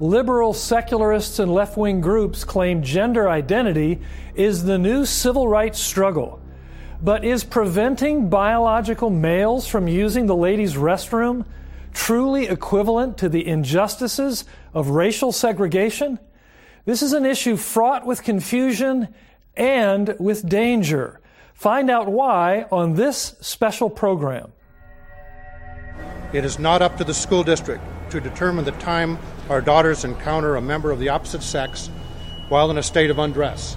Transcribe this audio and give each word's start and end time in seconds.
liberal 0.00 0.52
secularists 0.52 1.38
and 1.38 1.52
left 1.52 1.76
wing 1.76 2.00
groups 2.00 2.44
claim 2.44 2.82
gender 2.82 3.28
identity 3.28 4.00
is 4.34 4.64
the 4.64 4.78
new 4.78 5.04
civil 5.04 5.48
rights 5.48 5.78
struggle. 5.78 6.40
But 7.02 7.24
is 7.24 7.44
preventing 7.44 8.28
biological 8.28 9.10
males 9.10 9.66
from 9.66 9.88
using 9.88 10.26
the 10.26 10.36
ladies' 10.36 10.74
restroom 10.74 11.44
truly 11.92 12.46
equivalent 12.46 13.18
to 13.18 13.28
the 13.28 13.46
injustices 13.46 14.44
of 14.72 14.90
racial 14.90 15.32
segregation? 15.32 16.18
This 16.84 17.02
is 17.02 17.12
an 17.12 17.26
issue 17.26 17.56
fraught 17.56 18.06
with 18.06 18.22
confusion 18.22 19.08
and 19.56 20.14
with 20.18 20.48
danger. 20.48 21.20
Find 21.54 21.90
out 21.90 22.08
why 22.08 22.66
on 22.72 22.94
this 22.94 23.36
special 23.40 23.90
program. 23.90 24.52
It 26.32 26.44
is 26.44 26.58
not 26.58 26.82
up 26.82 26.96
to 26.96 27.04
the 27.04 27.14
school 27.14 27.44
district 27.44 27.84
to 28.10 28.20
determine 28.20 28.64
the 28.64 28.72
time 28.72 29.18
our 29.48 29.60
daughters 29.60 30.04
encounter 30.04 30.56
a 30.56 30.60
member 30.60 30.90
of 30.90 30.98
the 30.98 31.08
opposite 31.08 31.42
sex 31.42 31.90
while 32.48 32.70
in 32.70 32.78
a 32.78 32.82
state 32.82 33.10
of 33.10 33.18
undress. 33.18 33.76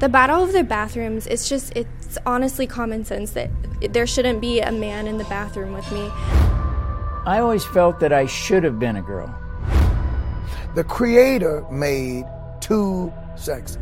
The 0.00 0.08
battle 0.08 0.42
of 0.42 0.52
the 0.52 0.62
bathrooms, 0.62 1.26
it's 1.26 1.48
just, 1.48 1.72
it's 1.76 2.18
honestly 2.24 2.66
common 2.66 3.04
sense 3.04 3.32
that 3.32 3.50
there 3.92 4.06
shouldn't 4.06 4.40
be 4.40 4.60
a 4.60 4.72
man 4.72 5.06
in 5.06 5.18
the 5.18 5.24
bathroom 5.24 5.72
with 5.72 5.90
me. 5.90 6.08
I 7.26 7.40
always 7.40 7.64
felt 7.64 8.00
that 8.00 8.12
I 8.12 8.26
should 8.26 8.64
have 8.64 8.78
been 8.78 8.96
a 8.96 9.02
girl. 9.02 9.34
The 10.74 10.84
Creator 10.84 11.66
made 11.70 12.24
two 12.60 13.12
sexes. 13.36 13.78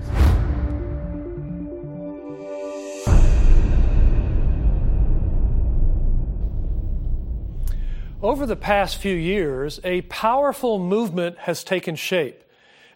Over 8.27 8.45
the 8.45 8.57
past 8.57 8.97
few 8.97 9.15
years, 9.15 9.79
a 9.85 10.03
powerful 10.03 10.81
movement 10.81 11.39
has 11.39 11.63
taken 11.63 11.95
shape. 11.95 12.43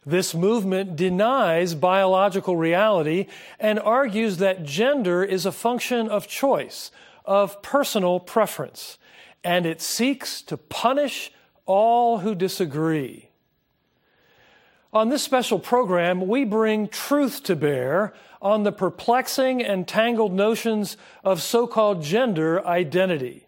This 0.04 0.34
movement 0.34 0.96
denies 0.96 1.76
biological 1.76 2.56
reality 2.56 3.28
and 3.60 3.78
argues 3.78 4.38
that 4.38 4.64
gender 4.64 5.22
is 5.22 5.46
a 5.46 5.52
function 5.52 6.08
of 6.08 6.26
choice, 6.26 6.90
of 7.24 7.62
personal 7.62 8.18
preference, 8.18 8.98
and 9.44 9.66
it 9.66 9.80
seeks 9.80 10.42
to 10.42 10.56
punish 10.56 11.30
all 11.64 12.18
who 12.18 12.34
disagree. 12.34 13.28
On 14.92 15.10
this 15.10 15.22
special 15.22 15.60
program, 15.60 16.26
we 16.26 16.44
bring 16.44 16.88
truth 16.88 17.44
to 17.44 17.54
bear 17.54 18.14
on 18.42 18.64
the 18.64 18.72
perplexing 18.72 19.62
and 19.62 19.86
tangled 19.86 20.32
notions 20.32 20.96
of 21.22 21.40
so 21.40 21.68
called 21.68 22.02
gender 22.02 22.66
identity. 22.66 23.46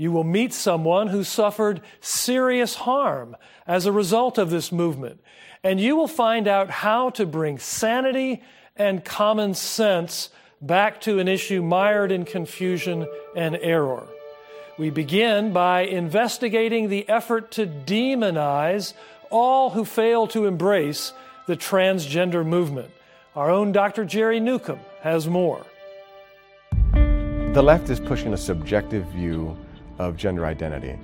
You 0.00 0.12
will 0.12 0.24
meet 0.24 0.54
someone 0.54 1.08
who 1.08 1.22
suffered 1.22 1.82
serious 2.00 2.74
harm 2.74 3.36
as 3.66 3.84
a 3.84 3.92
result 3.92 4.38
of 4.38 4.48
this 4.48 4.72
movement, 4.72 5.20
and 5.62 5.78
you 5.78 5.94
will 5.94 6.08
find 6.08 6.48
out 6.48 6.70
how 6.70 7.10
to 7.10 7.26
bring 7.26 7.58
sanity 7.58 8.42
and 8.74 9.04
common 9.04 9.52
sense 9.52 10.30
back 10.62 11.02
to 11.02 11.18
an 11.18 11.28
issue 11.28 11.60
mired 11.60 12.12
in 12.12 12.24
confusion 12.24 13.06
and 13.36 13.58
error. 13.60 14.08
We 14.78 14.88
begin 14.88 15.52
by 15.52 15.82
investigating 15.82 16.88
the 16.88 17.06
effort 17.06 17.50
to 17.50 17.66
demonize 17.66 18.94
all 19.28 19.68
who 19.68 19.84
fail 19.84 20.26
to 20.28 20.46
embrace 20.46 21.12
the 21.46 21.58
transgender 21.58 22.42
movement. 22.42 22.90
Our 23.36 23.50
own 23.50 23.70
Dr. 23.70 24.06
Jerry 24.06 24.40
Newcombe 24.40 24.80
has 25.02 25.28
more. 25.28 25.66
The 26.94 27.62
left 27.62 27.90
is 27.90 28.00
pushing 28.00 28.32
a 28.32 28.38
subjective 28.38 29.04
view 29.08 29.58
of 30.00 30.16
gender 30.16 30.46
identity 30.46 30.98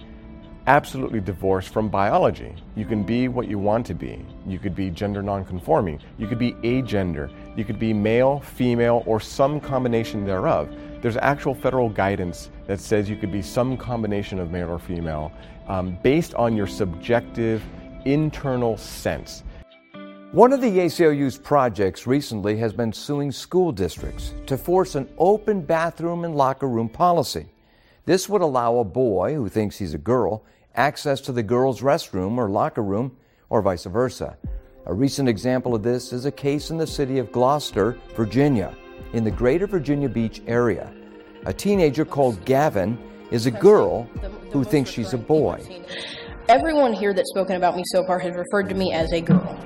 absolutely 0.66 1.20
divorced 1.20 1.72
from 1.72 1.89
biology. 1.89 2.55
You 2.75 2.84
can 2.84 3.03
be 3.05 3.28
what 3.28 3.48
you 3.48 3.58
want 3.58 3.86
to 3.86 3.94
be. 3.94 4.25
You 4.47 4.58
could 4.58 4.75
be 4.75 4.91
gender 4.91 5.22
nonconforming. 5.22 6.00
You 6.19 6.26
could 6.26 6.38
be 6.38 6.53
agender. 6.54 7.31
You 7.56 7.65
could 7.65 7.78
be 7.78 7.93
male, 7.93 8.41
female, 8.41 9.03
or 9.06 9.21
some 9.21 9.60
combination 9.60 10.25
thereof. 10.25 10.69
There's 11.03 11.16
actual 11.19 11.54
federal 11.54 11.88
guidance 11.88 12.50
that 12.66 12.81
says 12.81 13.09
you 13.09 13.16
could 13.16 13.31
be 13.31 13.43
some 13.43 13.76
combination 13.76 14.38
of 14.41 14.50
male 14.50 14.71
or 14.71 14.78
female 14.78 15.32
um, 15.69 15.98
based 16.03 16.34
on 16.34 16.56
your 16.56 16.66
subjective 16.66 17.62
internal 18.04 18.76
sense. 18.76 19.44
One 20.32 20.53
of 20.53 20.60
the 20.60 20.78
ACLU's 20.81 21.38
projects 21.38 22.06
recently 22.06 22.56
has 22.56 22.72
been 22.72 22.92
suing 22.92 23.31
school 23.31 23.71
districts 23.71 24.34
to 24.47 24.59
force 24.59 24.97
an 24.97 25.09
open 25.16 25.62
bathroom 25.62 26.25
and 26.25 26.34
locker 26.34 26.69
room 26.69 26.88
policy. 26.88 27.47
This 28.06 28.28
would 28.28 28.41
allow 28.41 28.78
a 28.78 28.84
boy 28.84 29.34
who 29.34 29.49
thinks 29.49 29.78
he's 29.78 29.93
a 29.93 29.99
girl 29.99 30.44
access 30.77 31.21
to 31.22 31.33
the 31.33 31.43
girls' 31.43 31.81
restroom 31.81 32.39
or 32.39 32.49
locker 32.49 32.83
room, 32.83 33.17
or 33.50 33.62
vice 33.62 33.84
versa. 33.84 34.37
A 34.87 34.94
recent 34.94 35.28
example 35.28 35.75
of 35.75 35.83
this 35.83 36.12
is 36.12 36.25
a 36.25 36.31
case 36.31 36.71
in 36.71 36.78
the 36.78 36.87
city 36.87 37.19
of 37.19 37.33
Gloucester, 37.33 37.99
Virginia, 38.15 38.77
in 39.12 39.25
the 39.25 39.31
greater 39.31 39.66
Virginia 39.66 40.09
Beach 40.09 40.43
area. 40.47 40.93
A 41.47 41.53
teenager 41.53 42.05
called 42.05 42.45
Gavin 42.45 42.97
is 43.31 43.47
a 43.47 43.50
girl 43.50 44.05
who 44.53 44.62
thinks 44.62 44.91
she's 44.91 45.12
a 45.12 45.19
boy. 45.19 45.61
Everyone 46.49 46.93
here 46.93 47.12
that's 47.12 47.31
spoken 47.31 47.56
about 47.56 47.75
me 47.75 47.83
so 47.87 48.05
far 48.06 48.21
has 48.21 48.37
referred 48.37 48.69
to 48.69 48.77
me 48.77 48.93
as 48.93 49.12
a 49.12 49.21
girl. 49.21 49.59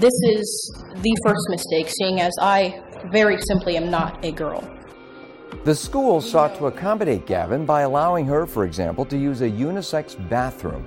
This 0.00 0.14
is 0.32 0.80
the 0.96 1.16
first 1.24 1.46
mistake, 1.48 1.88
seeing 1.88 2.20
as 2.20 2.32
I 2.40 2.82
very 3.12 3.40
simply 3.42 3.76
am 3.76 3.90
not 3.90 4.24
a 4.24 4.32
girl. 4.32 4.62
The 5.64 5.74
school 5.76 6.20
sought 6.20 6.56
to 6.56 6.66
accommodate 6.66 7.26
Gavin 7.26 7.64
by 7.64 7.82
allowing 7.82 8.26
her, 8.26 8.46
for 8.46 8.64
example, 8.64 9.04
to 9.04 9.16
use 9.16 9.42
a 9.42 9.48
unisex 9.48 10.16
bathroom. 10.28 10.84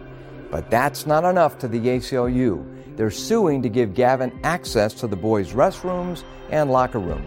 But 0.51 0.69
that's 0.69 1.05
not 1.05 1.23
enough 1.23 1.57
to 1.59 1.69
the 1.69 1.79
ACLU. 1.79 2.97
They're 2.97 3.09
suing 3.09 3.61
to 3.61 3.69
give 3.69 3.93
Gavin 3.93 4.37
access 4.43 4.93
to 4.95 5.07
the 5.07 5.15
boys' 5.15 5.53
restrooms 5.53 6.23
and 6.49 6.71
locker 6.71 6.99
room. 6.99 7.25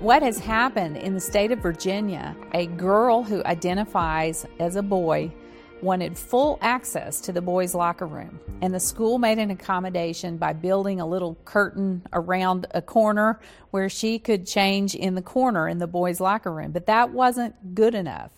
What 0.00 0.22
has 0.22 0.38
happened 0.40 0.96
in 0.96 1.14
the 1.14 1.20
state 1.20 1.52
of 1.52 1.60
Virginia, 1.60 2.34
a 2.52 2.66
girl 2.66 3.22
who 3.22 3.44
identifies 3.44 4.44
as 4.58 4.74
a 4.74 4.82
boy 4.82 5.32
wanted 5.82 6.16
full 6.16 6.58
access 6.60 7.20
to 7.22 7.32
the 7.32 7.42
boys' 7.42 7.74
locker 7.74 8.06
room, 8.06 8.38
and 8.60 8.72
the 8.72 8.80
school 8.80 9.18
made 9.18 9.38
an 9.38 9.50
accommodation 9.50 10.36
by 10.36 10.52
building 10.52 11.00
a 11.00 11.06
little 11.06 11.36
curtain 11.44 12.02
around 12.12 12.66
a 12.70 12.80
corner 12.80 13.40
where 13.70 13.88
she 13.88 14.18
could 14.18 14.46
change 14.46 14.94
in 14.94 15.14
the 15.14 15.22
corner 15.22 15.68
in 15.68 15.78
the 15.78 15.86
boys' 15.86 16.20
locker 16.20 16.52
room. 16.52 16.72
But 16.72 16.86
that 16.86 17.10
wasn't 17.10 17.74
good 17.74 17.94
enough. 17.94 18.30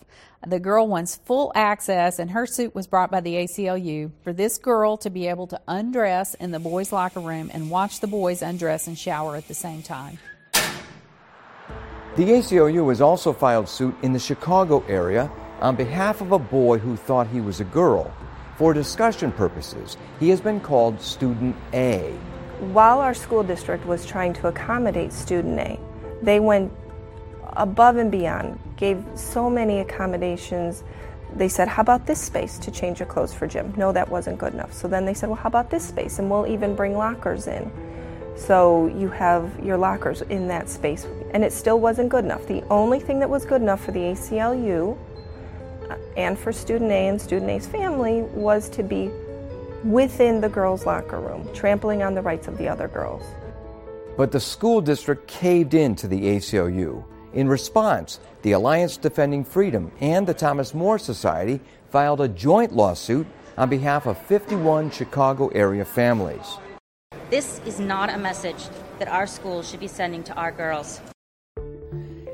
The 0.47 0.59
girl 0.59 0.87
wants 0.87 1.15
full 1.15 1.51
access, 1.55 2.19
and 2.19 2.31
her 2.31 2.45
suit 2.45 2.75
was 2.75 2.85
brought 2.87 3.09
by 3.09 3.21
the 3.21 3.35
ACLU 3.35 4.11
for 4.23 4.31
this 4.31 4.57
girl 4.57 4.97
to 4.97 5.09
be 5.09 5.27
able 5.27 5.47
to 5.47 5.59
undress 5.67 6.35
in 6.35 6.51
the 6.51 6.59
boys' 6.59 6.91
locker 6.91 7.19
room 7.19 7.49
and 7.53 7.71
watch 7.71 7.99
the 7.99 8.07
boys 8.07 8.41
undress 8.41 8.87
and 8.87 8.97
shower 8.97 9.35
at 9.35 9.47
the 9.47 9.55
same 9.55 9.81
time. 9.81 10.19
The 12.15 12.23
ACLU 12.23 12.87
has 12.89 13.01
also 13.01 13.33
filed 13.33 13.67
suit 13.67 13.95
in 14.01 14.13
the 14.13 14.19
Chicago 14.19 14.83
area 14.87 15.31
on 15.61 15.75
behalf 15.75 16.21
of 16.21 16.31
a 16.31 16.39
boy 16.39 16.77
who 16.77 16.95
thought 16.95 17.27
he 17.27 17.41
was 17.41 17.59
a 17.59 17.65
girl. 17.65 18.13
For 18.57 18.73
discussion 18.73 19.31
purposes, 19.31 19.97
he 20.19 20.29
has 20.29 20.39
been 20.39 20.59
called 20.59 21.01
Student 21.01 21.55
A. 21.73 22.11
While 22.71 22.99
our 22.99 23.13
school 23.13 23.43
district 23.43 23.85
was 23.85 24.05
trying 24.05 24.33
to 24.33 24.47
accommodate 24.47 25.11
Student 25.11 25.59
A, 25.59 25.79
they 26.21 26.39
went 26.39 26.71
above 27.53 27.97
and 27.97 28.11
beyond, 28.11 28.59
gave 28.77 29.03
so 29.15 29.49
many 29.49 29.79
accommodations. 29.79 30.83
They 31.35 31.49
said, 31.49 31.67
How 31.67 31.81
about 31.81 32.05
this 32.05 32.21
space 32.21 32.57
to 32.59 32.71
change 32.71 32.99
your 32.99 33.07
clothes 33.07 33.33
for 33.33 33.47
gym? 33.47 33.73
No, 33.75 33.91
that 33.91 34.09
wasn't 34.09 34.37
good 34.37 34.53
enough. 34.53 34.73
So 34.73 34.87
then 34.87 35.05
they 35.05 35.13
said, 35.13 35.27
Well, 35.27 35.37
how 35.37 35.47
about 35.47 35.69
this 35.69 35.85
space? 35.85 36.19
And 36.19 36.29
we'll 36.29 36.47
even 36.47 36.75
bring 36.75 36.97
lockers 36.97 37.47
in. 37.47 37.71
So 38.37 38.87
you 38.87 39.09
have 39.09 39.59
your 39.63 39.77
lockers 39.77 40.21
in 40.23 40.47
that 40.49 40.69
space. 40.69 41.07
And 41.31 41.43
it 41.43 41.51
still 41.51 41.79
wasn't 41.79 42.09
good 42.09 42.23
enough. 42.25 42.47
The 42.47 42.63
only 42.69 42.99
thing 42.99 43.19
that 43.19 43.29
was 43.29 43.45
good 43.45 43.61
enough 43.61 43.83
for 43.83 43.91
the 43.91 43.99
ACLU 43.99 44.97
and 46.17 46.37
for 46.37 46.51
student 46.51 46.91
A 46.91 47.07
and 47.07 47.21
student 47.21 47.51
A's 47.51 47.67
family 47.67 48.21
was 48.33 48.69
to 48.69 48.83
be 48.83 49.09
within 49.83 50.41
the 50.41 50.49
girls' 50.49 50.85
locker 50.85 51.19
room, 51.19 51.47
trampling 51.53 52.01
on 52.01 52.15
the 52.15 52.21
rights 52.21 52.47
of 52.47 52.57
the 52.57 52.67
other 52.67 52.87
girls. 52.87 53.23
But 54.17 54.31
the 54.31 54.39
school 54.39 54.81
district 54.81 55.27
caved 55.27 55.73
in 55.73 55.95
to 55.97 56.07
the 56.07 56.19
ACLU. 56.19 57.03
In 57.33 57.47
response, 57.47 58.19
the 58.43 58.53
Alliance 58.53 58.97
Defending 58.97 59.43
Freedom 59.43 59.91
and 59.99 60.25
the 60.25 60.33
Thomas 60.33 60.73
More 60.73 60.97
Society 60.97 61.59
filed 61.89 62.21
a 62.21 62.27
joint 62.27 62.73
lawsuit 62.73 63.27
on 63.57 63.69
behalf 63.69 64.05
of 64.05 64.17
51 64.17 64.91
Chicago 64.91 65.49
area 65.49 65.85
families. 65.85 66.57
This 67.29 67.59
is 67.65 67.79
not 67.79 68.09
a 68.09 68.17
message 68.17 68.67
that 68.99 69.07
our 69.07 69.27
schools 69.27 69.69
should 69.69 69.79
be 69.79 69.87
sending 69.87 70.23
to 70.23 70.33
our 70.35 70.51
girls. 70.51 71.01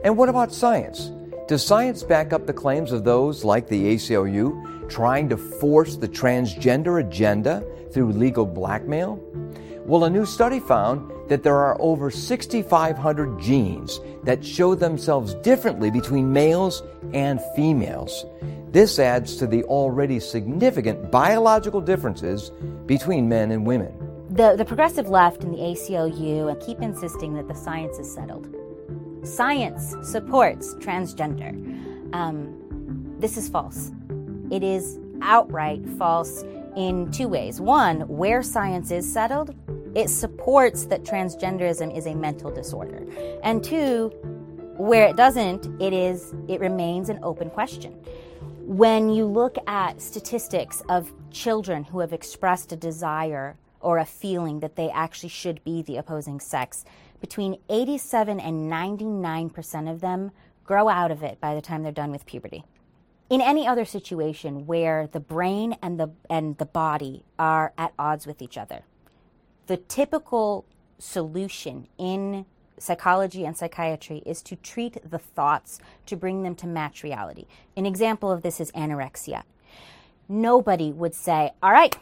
And 0.04 0.18
what 0.18 0.30
about 0.30 0.52
science? 0.52 1.12
Does 1.48 1.66
science 1.66 2.04
back 2.04 2.32
up 2.32 2.46
the 2.46 2.54
claims 2.54 2.92
of 2.92 3.04
those 3.04 3.44
like 3.44 3.68
the 3.68 3.96
ACLU 3.96 4.90
trying 4.90 5.28
to 5.30 5.38
force 5.38 5.98
the 5.98 6.08
transgender 6.08 7.06
agenda 7.06 7.64
through 7.92 8.12
legal 8.12 8.46
blackmail? 8.46 9.20
Well, 9.86 10.06
a 10.06 10.10
new 10.10 10.26
study 10.26 10.60
found 10.60 11.12
that 11.28 11.44
there 11.44 11.58
are 11.58 11.76
over 11.82 12.12
6,500 12.12 13.40
genes 13.40 14.00
that 14.24 14.46
show 14.46 14.76
themselves 14.76 15.34
differently 15.36 15.90
between 15.90 16.32
males 16.32 16.84
and 17.14 17.42
females. 17.56 18.26
This 18.72 19.00
adds 19.00 19.36
to 19.38 19.48
the 19.48 19.64
already 19.66 20.20
significant 20.20 21.12
biological 21.12 21.82
differences 21.82 22.52
between 22.86 23.28
men 23.28 23.52
and 23.52 23.66
women. 23.66 23.92
The, 24.30 24.56
the 24.56 24.64
progressive 24.64 25.10
left 25.10 25.44
and 25.44 25.54
the 25.54 25.58
ACLU 25.58 26.66
keep 26.66 26.80
insisting 26.80 27.34
that 27.34 27.50
the 27.50 27.56
science 27.56 28.00
is 28.00 28.14
settled. 28.14 28.48
Science 29.24 29.96
supports 30.02 30.74
transgender. 30.76 31.54
Um, 32.14 33.16
this 33.20 33.38
is 33.38 33.48
false. 33.48 33.92
It 34.50 34.64
is 34.64 35.00
outright 35.22 35.88
false 35.98 36.44
in 36.76 37.12
two 37.12 37.28
ways. 37.28 37.62
One, 37.62 38.02
where 38.08 38.42
science 38.42 38.90
is 38.90 39.12
settled, 39.12 39.56
it 39.96 40.10
supports 40.10 40.86
that 40.86 41.04
transgenderism 41.04 41.96
is 41.96 42.08
a 42.08 42.16
mental 42.16 42.50
disorder. 42.50 43.06
And 43.44 43.64
two, 43.64 44.08
where 44.78 45.06
it 45.06 45.18
doesn't, 45.18 45.68
it 45.82 45.94
is 45.94 46.34
it 46.48 46.60
remains 46.60 47.10
an 47.10 47.20
open 47.22 47.50
question. 47.50 47.94
When 48.66 49.10
you 49.10 49.26
look 49.26 49.58
at 49.68 50.02
statistics 50.02 50.82
of 50.90 51.12
children 51.30 51.84
who 51.84 52.00
have 52.00 52.14
expressed 52.14 52.72
a 52.72 52.76
desire 52.76 53.58
or 53.82 53.98
a 53.98 54.06
feeling 54.06 54.62
that 54.62 54.76
they 54.76 54.90
actually 54.90 55.30
should 55.30 55.64
be 55.64 55.82
the 55.82 55.98
opposing 55.98 56.40
sex, 56.40 56.86
between 57.22 57.58
87 57.70 58.40
and 58.40 58.70
99% 58.70 59.92
of 59.92 60.02
them 60.02 60.32
grow 60.66 60.90
out 60.90 61.12
of 61.12 61.24
it 61.24 61.40
by 61.40 61.56
the 61.56 61.62
time 61.62 61.84
they're 61.84 61.92
done 61.92 62.12
with 62.12 62.26
puberty. 62.26 62.66
In 63.30 63.40
any 63.40 63.66
other 63.66 63.86
situation 63.86 64.68
where 64.68 65.08
the 65.08 65.22
brain 65.22 65.78
and 65.82 65.98
the, 65.98 66.10
and 66.30 66.58
the 66.58 66.66
body 66.66 67.24
are 67.40 67.72
at 67.78 67.94
odds 67.98 68.28
with 68.28 68.42
each 68.42 68.58
other, 68.58 68.82
the 69.68 69.78
typical 69.78 70.66
solution 70.98 71.88
in 71.98 72.46
psychology 72.78 73.46
and 73.46 73.56
psychiatry 73.56 74.22
is 74.26 74.42
to 74.42 74.56
treat 74.56 74.98
the 75.10 75.20
thoughts 75.20 75.80
to 76.08 76.18
bring 76.18 76.44
them 76.44 76.56
to 76.56 76.68
match 76.68 77.04
reality. 77.04 77.46
An 77.78 77.86
example 77.86 78.32
of 78.32 78.42
this 78.42 78.60
is 78.60 78.72
anorexia. 78.72 79.44
Nobody 80.28 80.92
would 80.92 81.14
say, 81.14 81.52
All 81.62 81.72
right, 81.72 81.96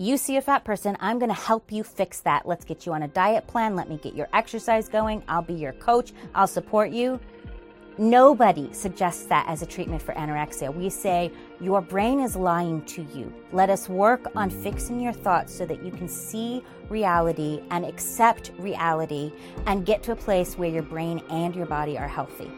you 0.00 0.16
see 0.16 0.38
a 0.38 0.40
fat 0.40 0.64
person, 0.64 0.96
I'm 0.98 1.18
going 1.18 1.28
to 1.28 1.34
help 1.34 1.70
you 1.70 1.84
fix 1.84 2.20
that. 2.20 2.48
Let's 2.48 2.64
get 2.64 2.86
you 2.86 2.94
on 2.94 3.02
a 3.02 3.08
diet 3.08 3.46
plan. 3.46 3.76
Let 3.76 3.90
me 3.90 3.98
get 3.98 4.14
your 4.14 4.28
exercise 4.32 4.88
going. 4.88 5.22
I'll 5.28 5.42
be 5.42 5.52
your 5.52 5.74
coach. 5.74 6.14
I'll 6.34 6.46
support 6.46 6.90
you. 6.90 7.20
Nobody 7.98 8.72
suggests 8.72 9.26
that 9.26 9.44
as 9.46 9.60
a 9.60 9.66
treatment 9.66 10.00
for 10.00 10.14
anorexia. 10.14 10.74
We 10.74 10.88
say, 10.88 11.30
Your 11.60 11.82
brain 11.82 12.18
is 12.20 12.34
lying 12.34 12.82
to 12.86 13.02
you. 13.14 13.30
Let 13.52 13.68
us 13.68 13.90
work 13.90 14.24
on 14.34 14.48
fixing 14.48 15.00
your 15.00 15.12
thoughts 15.12 15.54
so 15.54 15.66
that 15.66 15.82
you 15.84 15.90
can 15.90 16.08
see 16.08 16.64
reality 16.88 17.62
and 17.70 17.84
accept 17.84 18.52
reality 18.58 19.30
and 19.66 19.84
get 19.84 20.02
to 20.04 20.12
a 20.12 20.16
place 20.16 20.56
where 20.56 20.70
your 20.70 20.82
brain 20.82 21.22
and 21.28 21.54
your 21.54 21.66
body 21.66 21.98
are 21.98 22.08
healthy. 22.08 22.50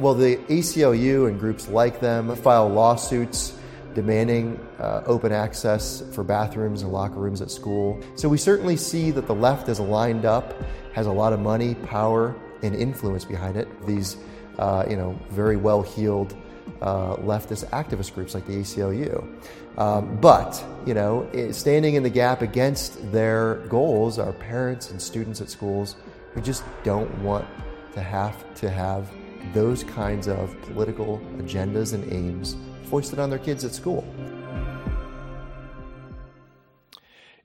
Well, 0.00 0.14
the 0.14 0.36
ACLU 0.48 1.28
and 1.28 1.38
groups 1.38 1.68
like 1.68 2.00
them 2.00 2.34
file 2.34 2.68
lawsuits 2.68 3.56
demanding 3.94 4.58
uh, 4.78 5.02
open 5.06 5.32
access 5.32 6.02
for 6.12 6.24
bathrooms 6.24 6.82
and 6.82 6.92
locker 6.92 7.18
rooms 7.18 7.40
at 7.40 7.50
school. 7.50 8.00
So 8.14 8.28
we 8.28 8.38
certainly 8.38 8.76
see 8.76 9.10
that 9.10 9.26
the 9.26 9.34
left 9.34 9.68
is 9.68 9.80
lined 9.80 10.24
up, 10.24 10.54
has 10.92 11.06
a 11.06 11.12
lot 11.12 11.32
of 11.32 11.40
money, 11.40 11.74
power, 11.74 12.34
and 12.62 12.74
influence 12.74 13.24
behind 13.24 13.56
it. 13.56 13.68
These, 13.86 14.16
uh, 14.58 14.84
you 14.88 14.96
know, 14.96 15.18
very 15.30 15.56
well-heeled 15.56 16.36
uh, 16.80 17.16
leftist 17.16 17.68
activist 17.70 18.14
groups 18.14 18.34
like 18.34 18.46
the 18.46 18.54
ACLU. 18.54 19.26
Um, 19.78 20.16
but, 20.20 20.62
you 20.86 20.94
know, 20.94 21.28
standing 21.52 21.94
in 21.94 22.02
the 22.02 22.10
gap 22.10 22.42
against 22.42 23.10
their 23.12 23.56
goals 23.68 24.18
are 24.18 24.32
parents 24.32 24.90
and 24.90 25.00
students 25.00 25.40
at 25.40 25.48
schools 25.48 25.96
who 26.32 26.40
just 26.40 26.64
don't 26.84 27.10
want 27.22 27.46
to 27.92 28.00
have 28.00 28.54
to 28.54 28.70
have 28.70 29.10
those 29.52 29.84
kinds 29.84 30.28
of 30.28 30.54
political 30.62 31.18
agendas 31.38 31.94
and 31.94 32.12
aims 32.12 32.56
foisted 32.90 33.20
on 33.20 33.30
their 33.30 33.38
kids 33.38 33.64
at 33.64 33.72
school. 33.72 34.04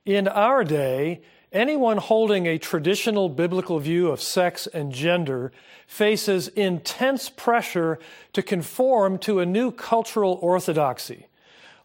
In 0.04 0.26
our 0.26 0.64
day, 0.64 1.22
anyone 1.52 1.98
holding 1.98 2.46
a 2.46 2.58
traditional 2.58 3.28
biblical 3.28 3.78
view 3.78 4.10
of 4.10 4.20
sex 4.20 4.66
and 4.66 4.92
gender 4.92 5.52
faces 5.86 6.48
intense 6.48 7.28
pressure 7.28 7.98
to 8.32 8.42
conform 8.42 9.18
to 9.18 9.38
a 9.38 9.46
new 9.46 9.70
cultural 9.70 10.38
orthodoxy. 10.42 11.26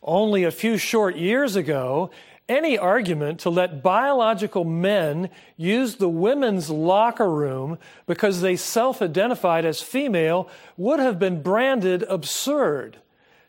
Only 0.01 0.43
a 0.43 0.51
few 0.51 0.77
short 0.77 1.15
years 1.15 1.55
ago, 1.55 2.09
any 2.49 2.77
argument 2.77 3.39
to 3.41 3.51
let 3.51 3.83
biological 3.83 4.65
men 4.65 5.29
use 5.55 5.95
the 5.95 6.09
women's 6.09 6.69
locker 6.69 7.29
room 7.29 7.77
because 8.07 8.41
they 8.41 8.55
self 8.55 9.01
identified 9.01 9.65
as 9.65 9.81
female 9.81 10.49
would 10.77 10.99
have 10.99 11.19
been 11.19 11.43
branded 11.43 12.03
absurd. 12.09 12.97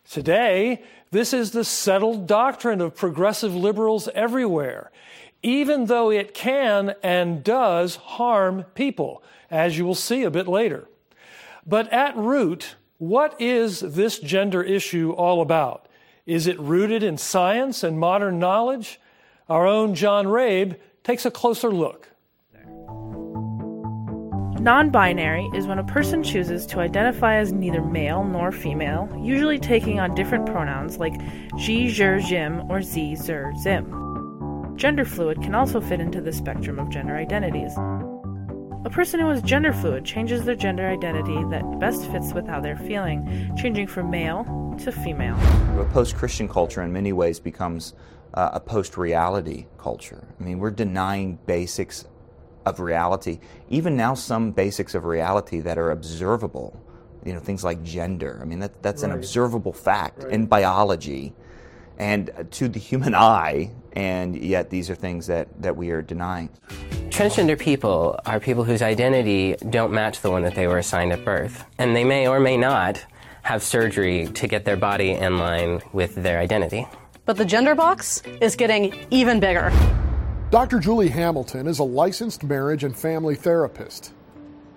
Today, 0.09 0.83
this 1.11 1.33
is 1.33 1.51
the 1.51 1.63
settled 1.63 2.27
doctrine 2.27 2.81
of 2.81 2.95
progressive 2.95 3.55
liberals 3.55 4.09
everywhere, 4.13 4.91
even 5.41 5.85
though 5.85 6.11
it 6.11 6.33
can 6.33 6.95
and 7.01 7.43
does 7.43 7.95
harm 7.95 8.63
people, 8.75 9.23
as 9.49 9.77
you 9.77 9.85
will 9.85 9.95
see 9.95 10.23
a 10.23 10.31
bit 10.31 10.47
later. 10.47 10.87
But 11.65 11.91
at 11.93 12.15
root, 12.17 12.75
what 12.97 13.39
is 13.39 13.79
this 13.79 14.19
gender 14.19 14.61
issue 14.61 15.11
all 15.11 15.41
about? 15.41 15.87
Is 16.25 16.47
it 16.47 16.59
rooted 16.59 17.03
in 17.03 17.17
science 17.17 17.83
and 17.83 17.99
modern 17.99 18.39
knowledge? 18.39 18.99
Our 19.49 19.67
own 19.67 19.93
John 19.95 20.27
Rabe 20.27 20.77
takes 21.03 21.25
a 21.25 21.31
closer 21.31 21.69
look. 21.69 22.09
Non 24.63 24.91
binary 24.91 25.49
is 25.53 25.67
when 25.67 25.77
a 25.77 25.83
person 25.83 26.23
chooses 26.23 26.65
to 26.67 26.79
identify 26.79 27.35
as 27.35 27.51
neither 27.51 27.81
male 27.81 28.23
nor 28.23 28.49
female, 28.49 29.13
usually 29.21 29.59
taking 29.59 29.99
on 29.99 30.15
different 30.15 30.45
pronouns 30.45 30.97
like 30.99 31.19
she, 31.59 31.89
zer, 31.89 32.21
jim, 32.21 32.71
or 32.71 32.81
z, 32.81 33.17
zer, 33.17 33.51
zim. 33.61 34.73
Gender 34.77 35.03
fluid 35.03 35.41
can 35.41 35.53
also 35.53 35.81
fit 35.81 35.99
into 35.99 36.21
the 36.21 36.31
spectrum 36.31 36.79
of 36.79 36.89
gender 36.89 37.17
identities. 37.17 37.73
A 38.85 38.89
person 38.89 39.19
who 39.19 39.29
is 39.31 39.41
gender 39.41 39.73
fluid 39.73 40.05
changes 40.05 40.45
their 40.45 40.55
gender 40.55 40.87
identity 40.87 41.43
that 41.49 41.79
best 41.81 42.09
fits 42.09 42.31
with 42.31 42.47
how 42.47 42.61
they're 42.61 42.77
feeling, 42.77 43.53
changing 43.57 43.87
from 43.87 44.09
male 44.09 44.45
to 44.79 44.93
female. 44.93 45.35
A 45.77 45.85
post 45.91 46.15
Christian 46.15 46.47
culture, 46.47 46.81
in 46.83 46.93
many 46.93 47.11
ways, 47.11 47.37
becomes 47.37 47.95
uh, 48.33 48.51
a 48.53 48.61
post 48.61 48.95
reality 48.95 49.65
culture. 49.77 50.25
I 50.39 50.41
mean, 50.41 50.59
we're 50.59 50.71
denying 50.71 51.37
basics 51.45 52.05
of 52.65 52.79
reality, 52.79 53.39
even 53.69 53.95
now 53.95 54.13
some 54.13 54.51
basics 54.51 54.95
of 54.95 55.05
reality 55.05 55.59
that 55.59 55.77
are 55.77 55.91
observable, 55.91 56.79
you 57.25 57.33
know, 57.33 57.39
things 57.39 57.63
like 57.63 57.83
gender. 57.83 58.39
I 58.41 58.45
mean, 58.45 58.59
that, 58.59 58.81
that's 58.81 59.03
right. 59.03 59.11
an 59.11 59.17
observable 59.17 59.73
fact 59.73 60.23
right. 60.23 60.33
in 60.33 60.45
biology 60.45 61.33
and 61.97 62.29
uh, 62.31 62.43
to 62.51 62.67
the 62.67 62.79
human 62.79 63.13
eye, 63.15 63.71
and 63.93 64.35
yet 64.35 64.69
these 64.69 64.89
are 64.89 64.95
things 64.95 65.27
that, 65.27 65.47
that 65.61 65.75
we 65.77 65.91
are 65.91 66.01
denying. 66.01 66.49
Transgender 67.09 67.57
people 67.57 68.19
are 68.25 68.39
people 68.39 68.63
whose 68.63 68.81
identity 68.81 69.55
don't 69.69 69.93
match 69.93 70.21
the 70.21 70.31
one 70.31 70.41
that 70.43 70.55
they 70.55 70.67
were 70.67 70.79
assigned 70.79 71.13
at 71.13 71.23
birth, 71.23 71.65
and 71.77 71.95
they 71.95 72.03
may 72.03 72.27
or 72.27 72.39
may 72.39 72.57
not 72.57 73.05
have 73.43 73.61
surgery 73.61 74.27
to 74.27 74.47
get 74.47 74.65
their 74.65 74.77
body 74.77 75.11
in 75.11 75.37
line 75.37 75.81
with 75.91 76.15
their 76.15 76.39
identity. 76.39 76.87
But 77.25 77.37
the 77.37 77.45
gender 77.45 77.75
box 77.75 78.21
is 78.41 78.55
getting 78.55 79.05
even 79.11 79.39
bigger. 79.39 79.71
Dr. 80.53 80.77
Julie 80.77 81.09
Hamilton 81.09 81.65
is 81.65 81.79
a 81.79 81.83
licensed 81.83 82.43
marriage 82.43 82.83
and 82.83 82.95
family 82.95 83.33
therapist. 83.33 84.13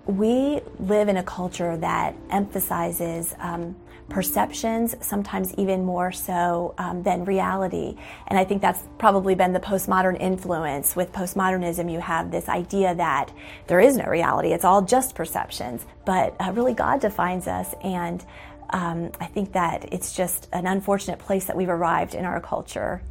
We 0.06 0.62
live 0.78 1.10
in 1.10 1.18
a 1.18 1.22
culture 1.22 1.76
that 1.76 2.16
emphasizes 2.30 3.34
um, 3.40 3.76
perceptions, 4.08 4.96
sometimes 5.02 5.52
even 5.58 5.84
more 5.84 6.12
so 6.12 6.74
um, 6.78 7.02
than 7.02 7.26
reality. 7.26 7.98
And 8.28 8.38
I 8.38 8.44
think 8.46 8.62
that's 8.62 8.84
probably 8.96 9.34
been 9.34 9.52
the 9.52 9.60
postmodern 9.60 10.18
influence. 10.18 10.96
With 10.96 11.12
postmodernism, 11.12 11.92
you 11.92 12.00
have 12.00 12.30
this 12.30 12.48
idea 12.48 12.94
that 12.94 13.30
there 13.66 13.78
is 13.78 13.98
no 13.98 14.06
reality, 14.06 14.54
it's 14.54 14.64
all 14.64 14.80
just 14.80 15.14
perceptions. 15.14 15.84
But 16.06 16.36
uh, 16.40 16.52
really, 16.52 16.72
God 16.72 17.02
defines 17.02 17.46
us, 17.46 17.74
and 17.84 18.24
um, 18.70 19.12
I 19.20 19.26
think 19.26 19.52
that 19.52 19.92
it's 19.92 20.16
just 20.16 20.48
an 20.54 20.66
unfortunate 20.66 21.18
place 21.18 21.44
that 21.44 21.54
we've 21.54 21.68
arrived 21.68 22.14
in 22.14 22.24
our 22.24 22.40
culture 22.40 23.02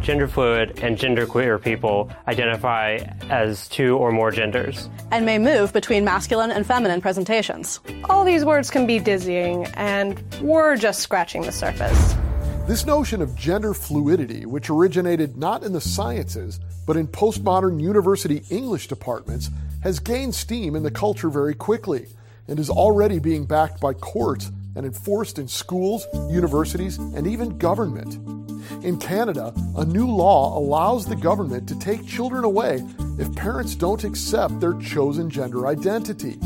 gender 0.00 0.28
fluid 0.28 0.78
and 0.82 0.96
genderqueer 0.96 1.62
people 1.62 2.10
identify 2.26 2.98
as 3.30 3.68
two 3.68 3.96
or 3.96 4.12
more 4.12 4.30
genders. 4.30 4.88
And 5.10 5.26
may 5.26 5.38
move 5.38 5.72
between 5.72 6.04
masculine 6.04 6.50
and 6.50 6.66
feminine 6.66 7.00
presentations. 7.00 7.80
All 8.04 8.24
these 8.24 8.44
words 8.44 8.70
can 8.70 8.86
be 8.86 8.98
dizzying, 8.98 9.66
and 9.74 10.22
we're 10.40 10.76
just 10.76 11.00
scratching 11.00 11.42
the 11.42 11.52
surface. 11.52 12.14
This 12.66 12.84
notion 12.84 13.22
of 13.22 13.34
gender 13.34 13.72
fluidity, 13.72 14.44
which 14.44 14.68
originated 14.68 15.38
not 15.38 15.62
in 15.62 15.72
the 15.72 15.80
sciences, 15.80 16.60
but 16.86 16.96
in 16.96 17.08
postmodern 17.08 17.80
university 17.80 18.42
English 18.50 18.88
departments, 18.88 19.48
has 19.82 19.98
gained 19.98 20.34
steam 20.34 20.76
in 20.76 20.82
the 20.82 20.90
culture 20.90 21.30
very 21.30 21.54
quickly 21.54 22.06
and 22.46 22.58
is 22.58 22.68
already 22.68 23.18
being 23.18 23.46
backed 23.46 23.80
by 23.80 23.94
courts 23.94 24.50
and 24.76 24.84
enforced 24.84 25.38
in 25.38 25.48
schools, 25.48 26.06
universities, 26.30 26.98
and 26.98 27.26
even 27.26 27.56
government. 27.58 28.18
In 28.82 28.96
Canada, 28.96 29.52
a 29.76 29.84
new 29.84 30.06
law 30.06 30.56
allows 30.56 31.04
the 31.04 31.16
government 31.16 31.68
to 31.68 31.78
take 31.80 32.06
children 32.06 32.44
away 32.44 32.86
if 33.18 33.34
parents 33.34 33.74
don't 33.74 34.04
accept 34.04 34.60
their 34.60 34.74
chosen 34.74 35.28
gender 35.28 35.66
identity. 35.66 36.38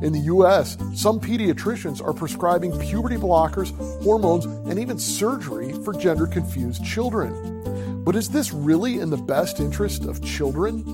In 0.00 0.12
the 0.12 0.22
U.S., 0.26 0.76
some 0.94 1.18
pediatricians 1.18 2.00
are 2.00 2.12
prescribing 2.12 2.78
puberty 2.78 3.16
blockers, 3.16 3.74
hormones, 4.04 4.44
and 4.44 4.78
even 4.78 4.96
surgery 4.96 5.72
for 5.84 5.92
gender 5.92 6.28
confused 6.28 6.84
children. 6.84 8.04
But 8.04 8.14
is 8.14 8.28
this 8.28 8.52
really 8.52 9.00
in 9.00 9.10
the 9.10 9.16
best 9.16 9.58
interest 9.58 10.04
of 10.04 10.22
children? 10.22 10.84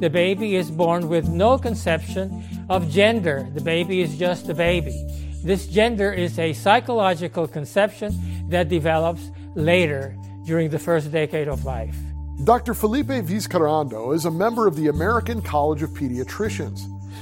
The 0.00 0.10
baby 0.10 0.56
is 0.56 0.70
born 0.70 1.08
with 1.08 1.28
no 1.28 1.56
conception 1.56 2.44
of 2.68 2.90
gender. 2.90 3.48
The 3.54 3.62
baby 3.62 4.02
is 4.02 4.18
just 4.18 4.50
a 4.50 4.54
baby. 4.54 5.08
This 5.42 5.66
gender 5.66 6.12
is 6.12 6.38
a 6.38 6.52
psychological 6.52 7.48
conception 7.48 8.48
that 8.50 8.68
develops 8.68 9.30
later 9.54 10.16
during 10.44 10.70
the 10.70 10.78
first 10.78 11.12
decade 11.12 11.48
of 11.48 11.64
life. 11.64 11.96
Dr. 12.44 12.72
Felipe 12.72 13.08
Vizcarrondo 13.08 14.14
is 14.14 14.24
a 14.24 14.30
member 14.30 14.66
of 14.66 14.76
the 14.76 14.88
American 14.88 15.42
College 15.42 15.82
of 15.82 15.90
Pediatricians. 15.90 16.80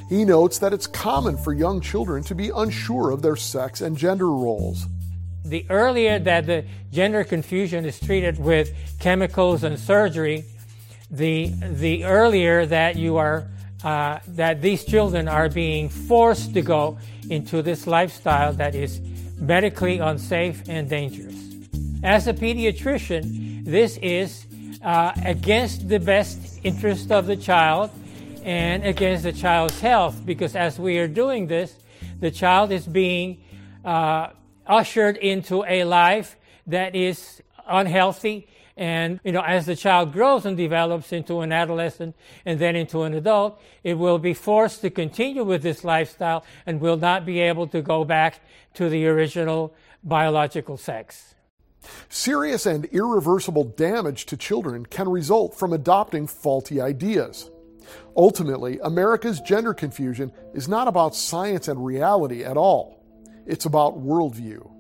He 0.09 0.25
notes 0.25 0.59
that 0.59 0.73
it's 0.73 0.87
common 0.87 1.37
for 1.39 1.53
young 1.53 1.81
children 1.81 2.23
to 2.25 2.35
be 2.35 2.51
unsure 2.55 3.11
of 3.11 3.23
their 3.23 3.37
sex 3.37 3.81
and 3.81 3.97
gender 3.97 4.31
roles. 4.31 4.87
The 5.45 5.65
earlier 5.71 6.19
that 6.19 6.47
the 6.47 6.65
gender 6.93 7.25
confusion 7.25 7.85
is 7.85 7.99
treated 7.99 8.39
with 8.39 8.73
chemicals 9.01 9.65
and 9.65 9.79
surgery, 9.79 10.45
the, 11.11 11.53
the 11.63 12.05
earlier 12.05 12.67
that 12.67 12.97
you 12.97 13.17
are 13.17 13.49
uh, 13.85 14.19
that 14.27 14.63
these 14.63 14.85
children 14.85 15.29
are 15.29 15.49
being 15.49 15.89
forced 15.89 16.55
to 16.55 16.63
go 16.63 16.99
into 17.31 17.63
this 17.63 17.87
lifestyle 17.87 18.53
that 18.55 18.75
is 18.75 19.01
medically 19.39 19.99
unsafe 19.99 20.63
and 20.69 20.89
dangerous. 20.89 21.46
As 22.03 22.27
a 22.27 22.35
pediatrician, 22.35 23.65
this 23.65 23.97
is 24.03 24.47
uh, 24.83 25.13
against 25.25 25.89
the 25.89 25.99
best 25.99 26.61
interest 26.63 27.11
of 27.11 27.27
the 27.27 27.37
child 27.37 27.91
and 28.45 28.85
against 28.85 29.25
the 29.25 29.33
child's 29.33 29.81
health 29.81 30.21
because 30.25 30.55
as 30.55 30.79
we 30.79 30.99
are 30.99 31.09
doing 31.09 31.47
this, 31.47 31.75
the 32.21 32.31
child 32.31 32.71
is 32.71 32.87
being 32.87 33.43
uh, 33.85 34.29
ushered 34.67 35.17
into 35.17 35.65
a 35.65 35.85
life 35.85 36.37
that 36.67 36.95
is 36.95 37.43
unhealthy. 37.67 38.47
And, 38.77 39.19
you 39.25 39.33
know, 39.33 39.41
as 39.41 39.65
the 39.65 39.75
child 39.75 40.13
grows 40.13 40.45
and 40.45 40.55
develops 40.55 41.13
into 41.13 41.41
an 41.41 41.51
adolescent 41.51 42.15
and 42.45 42.59
then 42.59 42.77
into 42.77 43.05
an 43.05 43.15
adult, 43.15 43.61
it 43.83 43.95
will 43.95 44.19
be 44.19 44.35
forced 44.35 44.83
to 44.83 44.91
continue 44.91 45.45
with 45.45 45.63
this 45.63 45.83
lifestyle 45.83 46.45
and 46.67 46.79
will 46.79 46.99
not 46.99 47.25
be 47.25 47.41
able 47.41 47.67
to 47.69 47.81
go 47.81 48.05
back 48.05 48.41
to 48.75 48.91
the 48.91 49.07
original 49.07 49.73
biological 50.05 50.77
sex. 50.77 51.36
Serious 52.09 52.67
and 52.67 52.85
irreversible 52.87 53.65
damage 53.65 54.27
to 54.27 54.37
children 54.37 54.87
can 54.87 55.09
result 55.09 55.59
from 55.59 55.73
adopting 55.73 56.27
faulty 56.27 56.81
ideas. 56.81 57.51
Ultimately, 58.17 58.79
America's 58.83 59.41
gender 59.41 59.75
confusion 59.75 60.33
is 60.55 60.69
not 60.69 60.89
about 60.89 61.15
science 61.15 61.69
and 61.69 61.85
reality 61.85 62.45
at 62.45 62.57
all. 62.57 63.05
It's 63.47 63.67
about 63.67 63.99
worldview. 63.99 64.71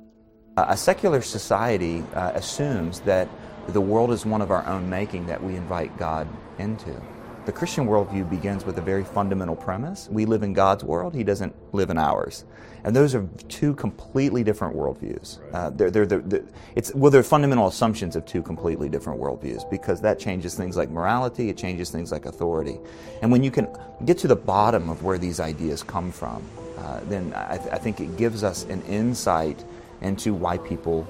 A 0.57 0.77
secular 0.77 1.21
society 1.23 2.03
uh, 2.15 2.33
assumes 2.35 3.01
that 3.01 3.29
the 3.69 3.81
world 3.81 4.11
is 4.11 4.25
one 4.25 4.41
of 4.41 4.51
our 4.51 4.67
own 4.67 4.89
making 4.89 5.27
that 5.27 5.43
we 5.43 5.55
invite 5.55 5.97
God 5.99 6.27
into. 6.59 7.01
The 7.47 7.53
Christian 7.53 7.87
worldview 7.87 8.29
begins 8.29 8.65
with 8.65 8.77
a 8.79 8.81
very 8.81 9.05
fundamental 9.05 9.55
premise. 9.55 10.09
We 10.11 10.25
live 10.25 10.43
in 10.43 10.53
God's 10.53 10.83
world, 10.83 11.15
He 11.15 11.23
doesn't 11.23 11.55
live 11.73 11.91
in 11.91 11.97
ours. 11.97 12.45
And 12.83 12.95
those 12.95 13.15
are 13.15 13.29
two 13.49 13.73
completely 13.75 14.43
different 14.43 14.77
worldviews. 14.77 15.39
Uh, 15.53 15.71
they're, 15.71 15.91
they're, 15.91 16.07
they're, 16.07 16.45
it's, 16.75 16.93
well, 16.93 17.13
they're 17.13 17.23
fundamental 17.23 17.69
assumptions 17.69 18.17
of 18.17 18.27
two 18.27 18.43
completely 18.43 18.89
different 18.89 19.21
worldviews 19.21 19.69
because 19.71 20.01
that 20.01 20.19
changes 20.19 20.57
things 20.57 20.77
like 20.77 20.91
morality, 20.91 21.49
it 21.49 21.57
changes 21.57 21.89
things 21.91 22.11
like 22.11 22.27
authority. 22.27 22.81
And 23.23 23.31
when 23.31 23.45
you 23.45 23.53
can 23.53 23.69
get 24.05 24.19
to 24.19 24.29
the 24.29 24.37
bottom 24.37 24.91
of 24.91 25.05
where 25.05 25.17
these 25.17 25.39
ideas 25.39 25.85
come 25.85 26.11
from, 26.11 26.43
uh, 26.79 27.01
then 27.05 27.33
I, 27.35 27.59
th- 27.59 27.73
I 27.73 27.79
think 27.79 28.01
it 28.01 28.17
gives 28.17 28.43
us 28.43 28.65
an 28.65 28.83
insight 28.83 29.65
into 30.01 30.35
why 30.35 30.59
people 30.59 31.07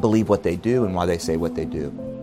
believe 0.00 0.28
what 0.28 0.42
they 0.42 0.56
do 0.56 0.86
and 0.86 0.94
why 0.94 1.06
they 1.06 1.18
say 1.18 1.36
what 1.36 1.54
they 1.54 1.64
do. 1.64 2.21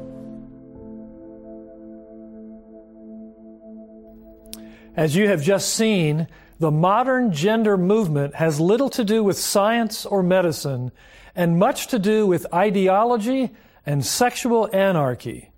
As 4.99 5.15
you 5.15 5.29
have 5.29 5.41
just 5.41 5.75
seen, 5.75 6.27
the 6.59 6.71
modern 6.71 7.31
gender 7.31 7.77
movement 7.77 8.35
has 8.35 8.59
little 8.59 8.89
to 8.89 9.05
do 9.05 9.23
with 9.23 9.39
science 9.39 10.05
or 10.05 10.21
medicine 10.21 10.91
and 11.33 11.57
much 11.57 11.87
to 11.87 11.99
do 11.99 12.27
with 12.27 12.53
ideology 12.53 13.51
and 13.85 14.05
sexual 14.05 14.69
anarchy. 14.73 15.51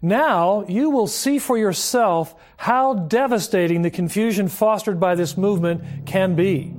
Now 0.00 0.64
you 0.68 0.88
will 0.88 1.06
see 1.06 1.38
for 1.38 1.58
yourself 1.58 2.34
how 2.56 2.94
devastating 2.94 3.82
the 3.82 3.90
confusion 3.90 4.48
fostered 4.48 4.98
by 4.98 5.16
this 5.16 5.36
movement 5.36 6.06
can 6.06 6.34
be. 6.34 6.72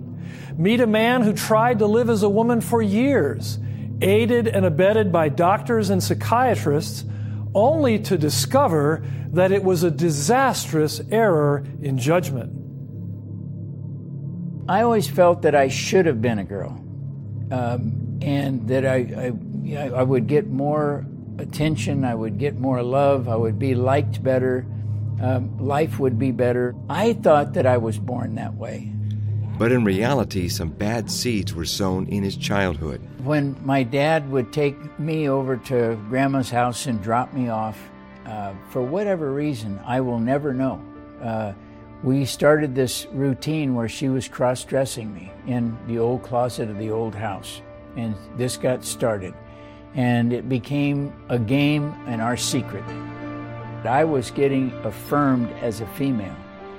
Meet 0.57 0.81
a 0.81 0.87
man 0.87 1.21
who 1.21 1.33
tried 1.33 1.77
to 1.77 1.85
live 1.85 2.09
as 2.09 2.23
a 2.23 2.27
woman 2.27 2.59
for 2.59 2.81
years, 2.81 3.59
aided 4.01 4.47
and 4.47 4.65
abetted 4.65 5.11
by 5.11 5.29
doctors 5.29 5.91
and 5.91 6.01
psychiatrists, 6.01 7.05
only 7.53 7.99
to 7.99 8.17
discover 8.17 9.03
that 9.31 9.51
it 9.51 9.63
was 9.63 9.83
a 9.83 9.91
disastrous 9.91 11.01
error 11.11 11.65
in 11.81 11.97
judgment. 11.97 12.55
I 14.67 14.83
always 14.83 15.07
felt 15.07 15.41
that 15.43 15.55
I 15.55 15.67
should 15.67 16.05
have 16.05 16.21
been 16.21 16.39
a 16.39 16.43
girl, 16.43 16.71
um, 17.51 18.19
and 18.21 18.67
that 18.67 18.85
I, 18.85 19.31
I, 19.75 19.89
I 19.89 20.03
would 20.03 20.27
get 20.27 20.47
more 20.47 21.05
attention, 21.39 22.05
I 22.05 22.13
would 22.13 22.37
get 22.37 22.59
more 22.59 22.83
love, 22.83 23.27
I 23.27 23.35
would 23.35 23.57
be 23.57 23.73
liked 23.73 24.21
better, 24.23 24.65
um, 25.21 25.57
life 25.57 25.99
would 25.99 26.19
be 26.19 26.31
better. 26.31 26.75
I 26.89 27.13
thought 27.13 27.53
that 27.53 27.65
I 27.65 27.77
was 27.77 27.97
born 27.97 28.35
that 28.35 28.53
way. 28.53 28.93
But 29.59 29.73
in 29.73 29.83
reality, 29.83 30.47
some 30.47 30.69
bad 30.69 31.11
seeds 31.11 31.53
were 31.53 31.65
sown 31.65 32.07
in 32.07 32.23
his 32.23 32.37
childhood. 32.37 33.01
When 33.25 33.57
my 33.65 33.83
dad 33.83 34.31
would 34.31 34.53
take 34.53 34.97
me 34.97 35.27
over 35.27 35.57
to 35.57 35.99
grandma's 36.07 36.49
house 36.49 36.85
and 36.85 37.03
drop 37.03 37.33
me 37.33 37.49
off, 37.49 37.77
uh, 38.25 38.53
for 38.69 38.81
whatever 38.81 39.33
reason, 39.33 39.77
I 39.85 39.99
will 39.99 40.17
never 40.17 40.53
know. 40.53 40.81
Uh, 41.21 41.51
we 42.03 42.23
started 42.23 42.73
this 42.73 43.05
routine 43.11 43.75
where 43.75 43.89
she 43.89 44.07
was 44.07 44.29
cross 44.29 44.63
dressing 44.63 45.13
me 45.13 45.29
in 45.45 45.77
the 45.87 45.99
old 45.99 46.23
closet 46.23 46.69
of 46.69 46.77
the 46.77 46.89
old 46.89 47.13
house. 47.13 47.61
And 47.97 48.15
this 48.37 48.55
got 48.55 48.85
started. 48.85 49.33
And 49.93 50.31
it 50.31 50.47
became 50.47 51.11
a 51.27 51.37
game 51.37 51.93
and 52.07 52.21
our 52.21 52.37
secret. 52.37 52.85
I 53.83 54.05
was 54.05 54.31
getting 54.31 54.71
affirmed 54.85 55.51
as 55.61 55.81
a 55.81 55.87
female. 55.87 56.35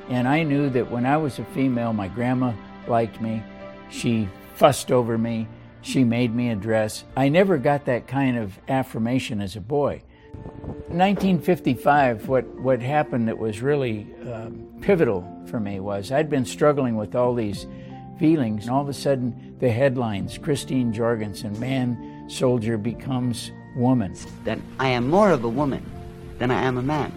And 0.08 0.26
I 0.26 0.44
knew 0.44 0.70
that 0.70 0.90
when 0.90 1.04
I 1.04 1.18
was 1.18 1.38
a 1.38 1.44
female, 1.44 1.92
my 1.92 2.08
grandma 2.08 2.54
liked 2.90 3.20
me. 3.20 3.42
She 3.88 4.28
fussed 4.54 4.92
over 4.92 5.16
me. 5.16 5.48
She 5.80 6.04
made 6.04 6.34
me 6.34 6.50
a 6.50 6.56
dress. 6.56 7.04
I 7.16 7.30
never 7.30 7.56
got 7.56 7.86
that 7.86 8.06
kind 8.06 8.36
of 8.36 8.58
affirmation 8.68 9.40
as 9.40 9.56
a 9.56 9.60
boy. 9.60 10.02
1955, 10.88 12.28
what, 12.28 12.46
what 12.60 12.82
happened 12.82 13.28
that 13.28 13.38
was 13.38 13.62
really 13.62 14.06
uh, 14.30 14.50
pivotal 14.82 15.26
for 15.46 15.58
me 15.58 15.80
was 15.80 16.12
I'd 16.12 16.28
been 16.28 16.44
struggling 16.44 16.96
with 16.96 17.14
all 17.14 17.34
these 17.34 17.66
feelings, 18.18 18.64
and 18.64 18.74
all 18.74 18.82
of 18.82 18.88
a 18.88 18.92
sudden 18.92 19.56
the 19.60 19.70
headlines 19.70 20.36
Christine 20.36 20.92
Jorgensen, 20.92 21.58
man 21.58 22.26
soldier 22.28 22.76
becomes 22.76 23.50
woman. 23.74 24.14
That 24.44 24.58
I 24.78 24.88
am 24.88 25.08
more 25.08 25.30
of 25.30 25.44
a 25.44 25.48
woman 25.48 25.84
than 26.38 26.50
I 26.50 26.62
am 26.62 26.76
a 26.76 26.82
man. 26.82 27.12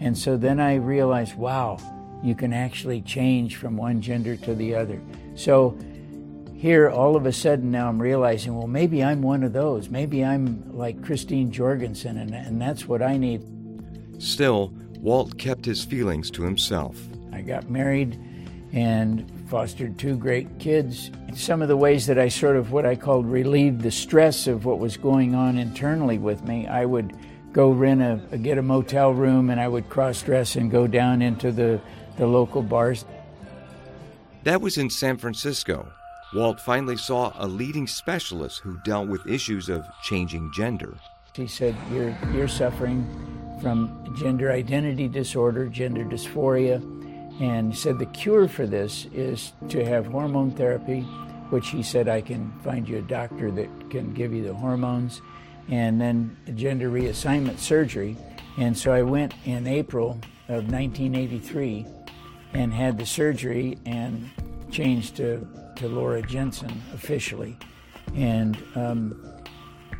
And 0.00 0.18
so 0.18 0.36
then 0.36 0.58
I 0.58 0.76
realized, 0.76 1.36
wow, 1.36 1.78
you 2.22 2.34
can 2.34 2.52
actually 2.52 3.00
change 3.02 3.56
from 3.56 3.76
one 3.76 4.00
gender 4.00 4.36
to 4.36 4.54
the 4.54 4.74
other. 4.74 5.00
So 5.34 5.76
here, 6.54 6.88
all 6.88 7.16
of 7.16 7.26
a 7.26 7.32
sudden, 7.32 7.72
now 7.72 7.88
I'm 7.88 8.00
realizing, 8.00 8.56
well, 8.56 8.68
maybe 8.68 9.02
I'm 9.02 9.20
one 9.20 9.42
of 9.42 9.52
those. 9.52 9.88
Maybe 9.88 10.24
I'm 10.24 10.76
like 10.76 11.02
Christine 11.02 11.50
Jorgensen, 11.50 12.18
and, 12.18 12.32
and 12.32 12.62
that's 12.62 12.86
what 12.86 13.02
I 13.02 13.16
need. 13.16 13.42
Still, 14.18 14.72
Walt 14.98 15.36
kept 15.38 15.64
his 15.64 15.84
feelings 15.84 16.30
to 16.30 16.44
himself. 16.44 16.96
I 17.32 17.40
got 17.40 17.68
married 17.68 18.16
and 18.72 19.28
fostered 19.48 19.98
two 19.98 20.16
great 20.16 20.60
kids. 20.60 21.10
Some 21.34 21.62
of 21.62 21.68
the 21.68 21.76
ways 21.76 22.06
that 22.06 22.18
I 22.18 22.28
sort 22.28 22.56
of 22.56 22.70
what 22.70 22.86
I 22.86 22.94
called 22.94 23.26
relieved 23.26 23.80
the 23.82 23.90
stress 23.90 24.46
of 24.46 24.64
what 24.64 24.78
was 24.78 24.96
going 24.96 25.34
on 25.34 25.58
internally 25.58 26.18
with 26.18 26.44
me, 26.44 26.68
I 26.68 26.84
would 26.84 27.12
go 27.52 27.70
rent 27.70 28.00
a, 28.00 28.38
get 28.38 28.56
a 28.56 28.62
motel 28.62 29.12
room 29.12 29.50
and 29.50 29.60
I 29.60 29.68
would 29.68 29.90
cross 29.90 30.22
dress 30.22 30.56
and 30.56 30.70
go 30.70 30.86
down 30.86 31.20
into 31.20 31.52
the 31.52 31.80
the 32.22 32.28
local 32.28 32.62
bars. 32.62 33.04
That 34.44 34.60
was 34.60 34.78
in 34.78 34.90
San 34.90 35.16
Francisco. 35.16 35.88
Walt 36.32 36.60
finally 36.60 36.96
saw 36.96 37.32
a 37.34 37.48
leading 37.48 37.88
specialist 37.88 38.60
who 38.60 38.78
dealt 38.84 39.08
with 39.08 39.26
issues 39.26 39.68
of 39.68 39.84
changing 40.04 40.52
gender. 40.54 40.94
He 41.34 41.48
said, 41.48 41.74
You're, 41.90 42.16
you're 42.32 42.46
suffering 42.46 43.04
from 43.60 44.14
gender 44.16 44.52
identity 44.52 45.08
disorder, 45.08 45.66
gender 45.66 46.04
dysphoria. 46.04 46.76
And 47.40 47.72
he 47.72 47.76
said 47.76 47.98
the 47.98 48.06
cure 48.06 48.46
for 48.46 48.66
this 48.68 49.06
is 49.12 49.52
to 49.70 49.84
have 49.84 50.06
hormone 50.06 50.52
therapy, 50.52 51.00
which 51.50 51.70
he 51.70 51.82
said, 51.82 52.08
I 52.08 52.20
can 52.20 52.52
find 52.62 52.88
you 52.88 52.98
a 52.98 53.02
doctor 53.02 53.50
that 53.50 53.90
can 53.90 54.14
give 54.14 54.32
you 54.32 54.44
the 54.44 54.54
hormones. 54.54 55.20
and 55.68 56.00
then 56.00 56.36
gender 56.54 56.88
reassignment 56.88 57.58
surgery. 57.58 58.16
And 58.58 58.78
so 58.78 58.92
I 58.92 59.02
went 59.02 59.34
in 59.44 59.66
April 59.66 60.20
of 60.48 60.70
1983 60.70 61.86
and 62.54 62.72
had 62.72 62.98
the 62.98 63.06
surgery 63.06 63.78
and 63.86 64.30
changed 64.70 65.16
to, 65.16 65.46
to 65.76 65.88
Laura 65.88 66.22
Jensen 66.22 66.82
officially. 66.92 67.56
And 68.14 68.62
um, 68.74 69.32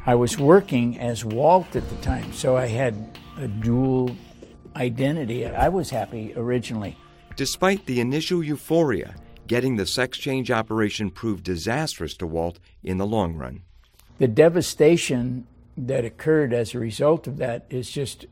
I 0.07 0.15
was 0.15 0.39
working 0.39 0.99
as 0.99 1.25
Walt 1.25 1.77
at 1.77 1.89
the 1.89 1.97
time, 1.97 2.33
so 2.33 2.57
I 2.57 2.67
had 2.67 3.19
a 3.39 3.49
dual 3.49 4.17
identity. 4.77 5.47
I 5.47 5.69
was 5.69 5.91
happy 5.91 6.33
originally. 6.37 6.97
Despite 7.37 7.87
the 7.87 8.01
initial 8.01 8.43
euphoria, 8.43 9.15
getting 9.47 9.77
the 9.77 9.87
sex 9.87 10.19
change 10.19 10.51
operation 10.51 11.11
proved 11.11 11.45
disastrous 11.45 12.15
to 12.17 12.27
Walt 12.27 12.59
in 12.83 12.99
the 12.99 13.07
long 13.07 13.35
run. 13.35 13.63
The 14.19 14.29
devastation 14.29 15.47
that 15.77 16.05
occurred 16.05 16.53
as 16.53 16.75
a 16.75 16.79
result 16.79 17.27
of 17.27 17.39
that 17.39 17.67
is 17.71 17.91
just 17.91 18.27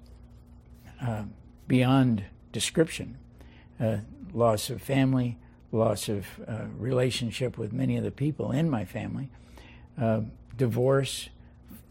uh, 1.00 1.24
beyond 1.66 2.24
description. 2.52 3.16
Uh, 3.80 3.98
loss 4.32 4.70
of 4.70 4.82
family, 4.82 5.38
loss 5.72 6.08
of 6.08 6.26
uh, 6.46 6.66
relationship 6.76 7.56
with 7.56 7.72
many 7.72 7.96
of 7.96 8.04
the 8.04 8.10
people 8.10 8.52
in 8.52 8.68
my 8.68 8.84
family, 8.84 9.30
uh, 10.00 10.20
divorce, 10.56 11.30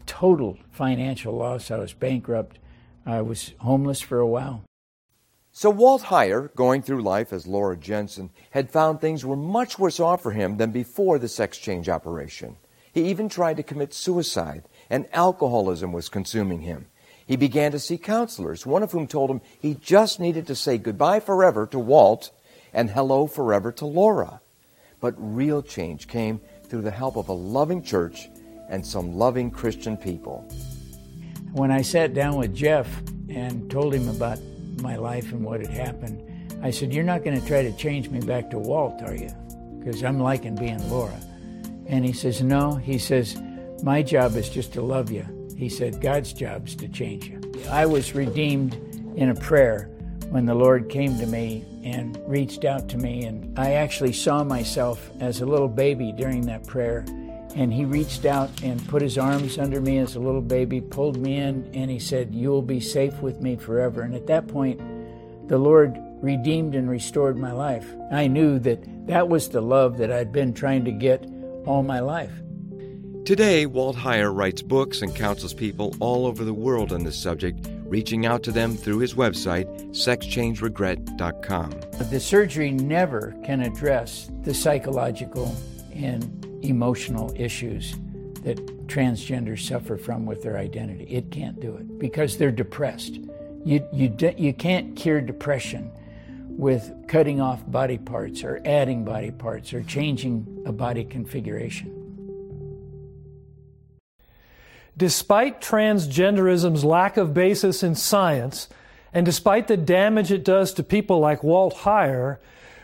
total 0.06 0.58
financial 0.70 1.36
loss. 1.36 1.70
I 1.70 1.78
was 1.78 1.92
bankrupt. 1.92 2.58
I 3.04 3.22
was 3.22 3.52
homeless 3.58 4.00
for 4.00 4.18
a 4.18 4.26
while. 4.26 4.62
So 5.52 5.68
Walt 5.68 6.02
Heyer, 6.02 6.54
going 6.54 6.82
through 6.82 7.02
life 7.02 7.32
as 7.32 7.46
Laura 7.46 7.76
Jensen, 7.76 8.30
had 8.50 8.70
found 8.70 9.00
things 9.00 9.24
were 9.24 9.36
much 9.36 9.78
worse 9.78 9.98
off 9.98 10.22
for 10.22 10.30
him 10.30 10.58
than 10.58 10.70
before 10.70 11.18
the 11.18 11.28
sex 11.28 11.58
change 11.58 11.88
operation. 11.88 12.56
He 12.92 13.08
even 13.08 13.28
tried 13.28 13.56
to 13.56 13.62
commit 13.62 13.92
suicide, 13.92 14.68
and 14.88 15.08
alcoholism 15.12 15.92
was 15.92 16.08
consuming 16.08 16.60
him. 16.60 16.86
He 17.30 17.36
began 17.36 17.70
to 17.70 17.78
see 17.78 17.96
counselors, 17.96 18.66
one 18.66 18.82
of 18.82 18.90
whom 18.90 19.06
told 19.06 19.30
him 19.30 19.40
he 19.60 19.74
just 19.74 20.18
needed 20.18 20.48
to 20.48 20.56
say 20.56 20.78
goodbye 20.78 21.20
forever 21.20 21.64
to 21.68 21.78
Walt 21.78 22.32
and 22.74 22.90
hello 22.90 23.28
forever 23.28 23.70
to 23.70 23.86
Laura. 23.86 24.40
But 25.00 25.14
real 25.16 25.62
change 25.62 26.08
came 26.08 26.40
through 26.64 26.82
the 26.82 26.90
help 26.90 27.14
of 27.14 27.28
a 27.28 27.32
loving 27.32 27.84
church 27.84 28.28
and 28.68 28.84
some 28.84 29.14
loving 29.14 29.52
Christian 29.52 29.96
people. 29.96 30.40
When 31.52 31.70
I 31.70 31.82
sat 31.82 32.14
down 32.14 32.34
with 32.34 32.52
Jeff 32.52 32.88
and 33.28 33.70
told 33.70 33.94
him 33.94 34.08
about 34.08 34.40
my 34.82 34.96
life 34.96 35.30
and 35.30 35.44
what 35.44 35.60
had 35.60 35.70
happened, 35.70 36.20
I 36.64 36.72
said, 36.72 36.92
You're 36.92 37.04
not 37.04 37.22
going 37.22 37.40
to 37.40 37.46
try 37.46 37.62
to 37.62 37.70
change 37.76 38.08
me 38.08 38.18
back 38.18 38.50
to 38.50 38.58
Walt, 38.58 39.02
are 39.02 39.14
you? 39.14 39.30
Because 39.78 40.02
I'm 40.02 40.18
liking 40.18 40.56
being 40.56 40.84
Laura. 40.90 41.20
And 41.86 42.04
he 42.04 42.12
says, 42.12 42.42
No. 42.42 42.74
He 42.74 42.98
says, 42.98 43.40
My 43.84 44.02
job 44.02 44.34
is 44.34 44.48
just 44.48 44.72
to 44.72 44.82
love 44.82 45.12
you. 45.12 45.24
He 45.60 45.68
said, 45.68 46.00
God's 46.00 46.32
job 46.32 46.66
is 46.66 46.74
to 46.76 46.88
change 46.88 47.28
you. 47.28 47.40
I 47.70 47.86
was 47.86 48.14
redeemed 48.14 48.74
in 49.16 49.30
a 49.30 49.34
prayer 49.34 49.90
when 50.30 50.46
the 50.46 50.54
Lord 50.54 50.88
came 50.88 51.18
to 51.18 51.26
me 51.26 51.64
and 51.84 52.18
reached 52.26 52.64
out 52.64 52.88
to 52.90 52.98
me. 52.98 53.24
And 53.24 53.58
I 53.58 53.72
actually 53.72 54.12
saw 54.12 54.44
myself 54.44 55.10
as 55.20 55.40
a 55.40 55.46
little 55.46 55.68
baby 55.68 56.12
during 56.12 56.42
that 56.46 56.66
prayer. 56.66 57.04
And 57.56 57.72
he 57.72 57.84
reached 57.84 58.24
out 58.24 58.48
and 58.62 58.86
put 58.88 59.02
his 59.02 59.18
arms 59.18 59.58
under 59.58 59.80
me 59.80 59.98
as 59.98 60.14
a 60.14 60.20
little 60.20 60.40
baby, 60.40 60.80
pulled 60.80 61.16
me 61.16 61.36
in, 61.36 61.68
and 61.74 61.90
he 61.90 61.98
said, 61.98 62.32
You 62.32 62.50
will 62.50 62.62
be 62.62 62.80
safe 62.80 63.20
with 63.20 63.40
me 63.40 63.56
forever. 63.56 64.02
And 64.02 64.14
at 64.14 64.28
that 64.28 64.46
point, 64.46 64.80
the 65.48 65.58
Lord 65.58 65.98
redeemed 66.22 66.76
and 66.76 66.88
restored 66.88 67.36
my 67.36 67.50
life. 67.50 67.92
I 68.12 68.28
knew 68.28 68.60
that 68.60 68.84
that 69.08 69.28
was 69.28 69.48
the 69.48 69.60
love 69.60 69.98
that 69.98 70.12
I'd 70.12 70.32
been 70.32 70.54
trying 70.54 70.84
to 70.84 70.92
get 70.92 71.26
all 71.66 71.82
my 71.82 71.98
life. 71.98 72.32
Today, 73.30 73.64
Walt 73.64 73.94
Heyer 73.94 74.34
writes 74.34 74.60
books 74.60 75.02
and 75.02 75.14
counsels 75.14 75.54
people 75.54 75.94
all 76.00 76.26
over 76.26 76.42
the 76.42 76.52
world 76.52 76.92
on 76.92 77.04
this 77.04 77.16
subject, 77.16 77.64
reaching 77.84 78.26
out 78.26 78.42
to 78.42 78.50
them 78.50 78.76
through 78.76 78.98
his 78.98 79.14
website, 79.14 79.66
sexchangeregret.com. 79.90 81.70
The 82.10 82.18
surgery 82.18 82.72
never 82.72 83.36
can 83.44 83.60
address 83.60 84.28
the 84.42 84.52
psychological 84.52 85.54
and 85.94 86.44
emotional 86.62 87.32
issues 87.36 87.94
that 88.42 88.88
transgenders 88.88 89.60
suffer 89.60 89.96
from 89.96 90.26
with 90.26 90.42
their 90.42 90.58
identity. 90.58 91.04
It 91.04 91.30
can't 91.30 91.60
do 91.60 91.76
it 91.76 92.00
because 92.00 92.36
they're 92.36 92.50
depressed. 92.50 93.20
You, 93.64 93.86
you, 93.92 94.12
you 94.36 94.52
can't 94.52 94.96
cure 94.96 95.20
depression 95.20 95.92
with 96.48 96.92
cutting 97.06 97.40
off 97.40 97.62
body 97.70 97.98
parts 97.98 98.42
or 98.42 98.60
adding 98.64 99.04
body 99.04 99.30
parts 99.30 99.72
or 99.72 99.84
changing 99.84 100.64
a 100.66 100.72
body 100.72 101.04
configuration. 101.04 101.99
Despite 104.96 105.60
transgenderism's 105.60 106.84
lack 106.84 107.16
of 107.16 107.34
basis 107.34 107.82
in 107.82 107.94
science, 107.94 108.68
and 109.12 109.24
despite 109.26 109.68
the 109.68 109.76
damage 109.76 110.30
it 110.30 110.44
does 110.44 110.72
to 110.74 110.82
people 110.82 111.18
like 111.18 111.42
Walt 111.42 111.74
Heyer, 111.78 112.38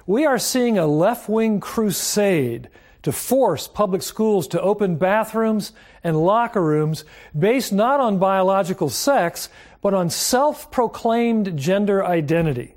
we 0.07 0.25
are 0.25 0.39
seeing 0.39 0.79
a 0.79 0.87
left 0.87 1.29
wing 1.29 1.61
crusade 1.61 2.69
to 3.03 3.13
force 3.13 3.69
public 3.69 4.03
schools 4.03 4.49
to 4.49 4.61
open 4.61 4.97
bathrooms 4.97 5.73
and 6.03 6.25
locker 6.25 6.63
rooms 6.63 7.05
based 7.39 7.73
not 7.73 8.01
on 8.01 8.19
biological 8.19 8.89
sex, 8.89 9.49
but 9.81 9.95
on 9.95 10.11
self 10.11 10.71
proclaimed 10.71 11.57
gender 11.57 12.05
identity. 12.05 12.75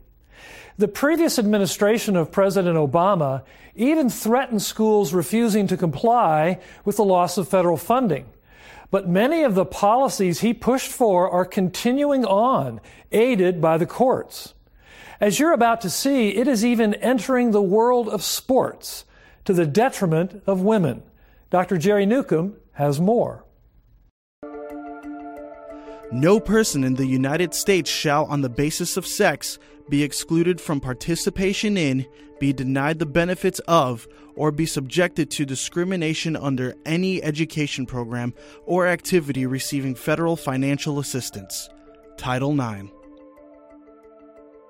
The 0.78 0.88
previous 0.88 1.40
administration 1.40 2.16
of 2.16 2.32
President 2.32 2.78
Obama 2.78 3.44
even 3.76 4.10
threatened 4.10 4.62
schools 4.62 5.14
refusing 5.14 5.68
to 5.68 5.78
comply 5.78 6.60
with 6.86 6.98
the 6.98 7.04
loss 7.04 7.38
of 7.38 7.48
federal 7.48 7.78
funding. 7.78 8.26
But 8.92 9.08
many 9.08 9.44
of 9.44 9.56
the 9.56 9.66
policies 9.66 10.40
he 10.40 10.54
pushed 10.54 10.92
for 10.92 11.30
are 11.30 11.46
continuing 11.46 12.26
on, 12.26 12.82
aided 13.12 13.62
by 13.62 13.78
the 13.78 13.86
courts. 13.86 14.56
As 15.20 15.38
you're 15.40 15.52
about 15.52 15.82
to 15.82 15.90
see, 15.90 16.30
it 16.30 16.48
is 16.48 16.66
even 16.66 16.94
entering 16.96 17.52
the 17.52 17.62
world 17.62 18.08
of 18.10 18.24
sports 18.24 19.06
to 19.46 19.54
the 19.54 19.66
detriment 19.66 20.42
of 20.48 20.62
women. 20.62 21.04
Dr. 21.50 21.78
Jerry 21.78 22.06
Newcombe 22.06 22.56
has 22.74 23.00
more. 23.00 23.46
No 26.12 26.40
person 26.40 26.84
in 26.84 26.96
the 26.96 27.06
United 27.06 27.54
States 27.54 27.90
shall, 27.90 28.26
on 28.26 28.42
the 28.42 28.50
basis 28.50 28.98
of 28.98 29.06
sex, 29.06 29.60
be 29.90 30.02
excluded 30.04 30.60
from 30.60 30.80
participation 30.80 31.78
in, 31.78 32.08
be 32.40 32.54
denied 32.54 33.00
the 33.00 33.06
benefits 33.06 33.60
of, 33.68 34.08
or 34.36 34.52
be 34.52 34.66
subjected 34.66 35.30
to 35.32 35.46
discrimination 35.46 36.36
under 36.36 36.76
any 36.86 37.22
education 37.22 37.86
program 37.86 38.34
or 38.66 38.88
activity 38.88 39.46
receiving 39.46 39.96
federal 39.96 40.36
financial 40.36 41.00
assistance. 41.00 41.70
Title 42.18 42.52
IX. 42.52 42.90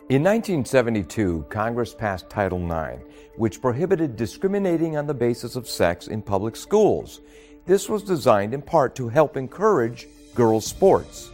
In 0.10 0.24
1972, 0.24 1.46
Congress 1.50 1.94
passed 1.94 2.30
Title 2.32 2.60
IX, 2.66 3.04
which 3.38 3.62
prohibited 3.62 4.16
discriminating 4.16 4.98
on 4.98 5.06
the 5.06 5.14
basis 5.14 5.56
of 5.56 5.70
sex 5.70 6.08
in 6.08 6.24
public 6.24 6.56
schools. 6.56 7.22
This 7.68 7.88
was 7.88 8.02
designed 8.02 8.56
in 8.56 8.64
part 8.64 8.96
to 8.96 9.08
help 9.08 9.38
encourage 9.38 10.08
girls' 10.34 10.66
sports. 10.66 11.30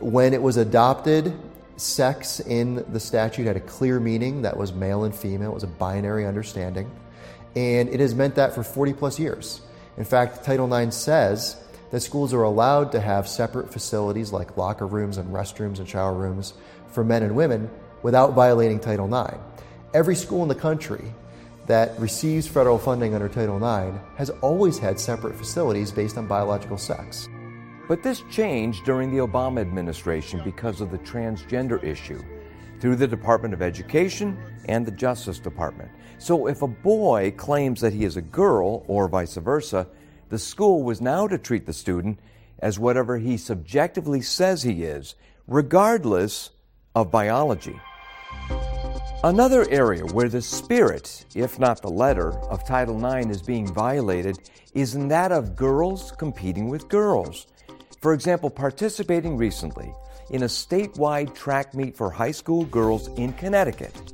When 0.00 0.32
it 0.32 0.40
was 0.40 0.56
adopted, 0.56 1.38
sex 1.76 2.40
in 2.40 2.84
the 2.92 3.00
statute 3.00 3.46
had 3.46 3.56
a 3.56 3.60
clear 3.60 4.00
meaning 4.00 4.42
that 4.42 4.56
was 4.56 4.72
male 4.72 5.04
and 5.04 5.14
female, 5.14 5.50
it 5.50 5.54
was 5.54 5.62
a 5.62 5.68
binary 5.68 6.26
understanding, 6.26 6.90
and 7.54 7.88
it 7.88 8.00
has 8.00 8.14
meant 8.14 8.34
that 8.36 8.54
for 8.54 8.62
40 8.62 8.92
plus 8.94 9.18
years. 9.18 9.60
In 9.96 10.04
fact, 10.04 10.44
Title 10.44 10.72
IX 10.72 10.94
says 10.94 11.56
that 11.90 12.00
schools 12.00 12.34
are 12.34 12.42
allowed 12.42 12.92
to 12.92 13.00
have 13.00 13.28
separate 13.28 13.72
facilities 13.72 14.32
like 14.32 14.56
locker 14.56 14.86
rooms 14.86 15.16
and 15.16 15.32
restrooms 15.32 15.78
and 15.78 15.88
shower 15.88 16.12
rooms 16.12 16.54
for 16.88 17.04
men 17.04 17.22
and 17.22 17.34
women 17.34 17.70
without 18.02 18.34
violating 18.34 18.78
Title 18.78 19.06
IX. 19.06 19.36
Every 19.94 20.14
school 20.14 20.42
in 20.42 20.48
the 20.48 20.54
country 20.54 21.04
that 21.66 21.98
receives 21.98 22.46
federal 22.46 22.78
funding 22.78 23.14
under 23.14 23.28
Title 23.28 23.56
IX 23.56 23.96
has 24.16 24.30
always 24.40 24.78
had 24.78 25.00
separate 25.00 25.34
facilities 25.34 25.90
based 25.90 26.16
on 26.16 26.26
biological 26.26 26.78
sex. 26.78 27.28
But 27.88 28.02
this 28.02 28.22
changed 28.30 28.84
during 28.84 29.10
the 29.10 29.24
Obama 29.24 29.60
administration 29.60 30.40
because 30.44 30.80
of 30.80 30.90
the 30.90 30.98
transgender 30.98 31.82
issue 31.84 32.22
through 32.80 32.96
the 32.96 33.06
Department 33.06 33.54
of 33.54 33.62
Education 33.62 34.36
and 34.66 34.84
the 34.84 34.90
Justice 34.90 35.38
Department. 35.38 35.90
So 36.18 36.46
if 36.48 36.62
a 36.62 36.66
boy 36.66 37.32
claims 37.36 37.80
that 37.80 37.92
he 37.92 38.04
is 38.04 38.16
a 38.16 38.22
girl 38.22 38.84
or 38.88 39.08
vice 39.08 39.36
versa, 39.36 39.86
the 40.28 40.38
school 40.38 40.82
was 40.82 41.00
now 41.00 41.28
to 41.28 41.38
treat 41.38 41.66
the 41.66 41.72
student 41.72 42.18
as 42.58 42.78
whatever 42.78 43.18
he 43.18 43.36
subjectively 43.36 44.20
says 44.20 44.62
he 44.62 44.82
is, 44.82 45.14
regardless 45.46 46.50
of 46.94 47.10
biology. 47.10 47.80
Another 49.24 49.68
area 49.70 50.04
where 50.06 50.28
the 50.28 50.42
spirit, 50.42 51.24
if 51.34 51.58
not 51.58 51.82
the 51.82 51.90
letter, 51.90 52.32
of 52.48 52.66
Title 52.66 53.04
IX 53.04 53.30
is 53.30 53.42
being 53.42 53.72
violated 53.72 54.38
is 54.74 54.94
in 54.94 55.08
that 55.08 55.32
of 55.32 55.56
girls 55.56 56.12
competing 56.12 56.68
with 56.68 56.88
girls. 56.88 57.46
For 58.06 58.14
example, 58.14 58.50
participating 58.50 59.36
recently 59.36 59.92
in 60.30 60.44
a 60.44 60.46
statewide 60.46 61.34
track 61.34 61.74
meet 61.74 61.96
for 61.96 62.08
high 62.08 62.30
school 62.30 62.64
girls 62.66 63.08
in 63.18 63.32
Connecticut 63.32 64.12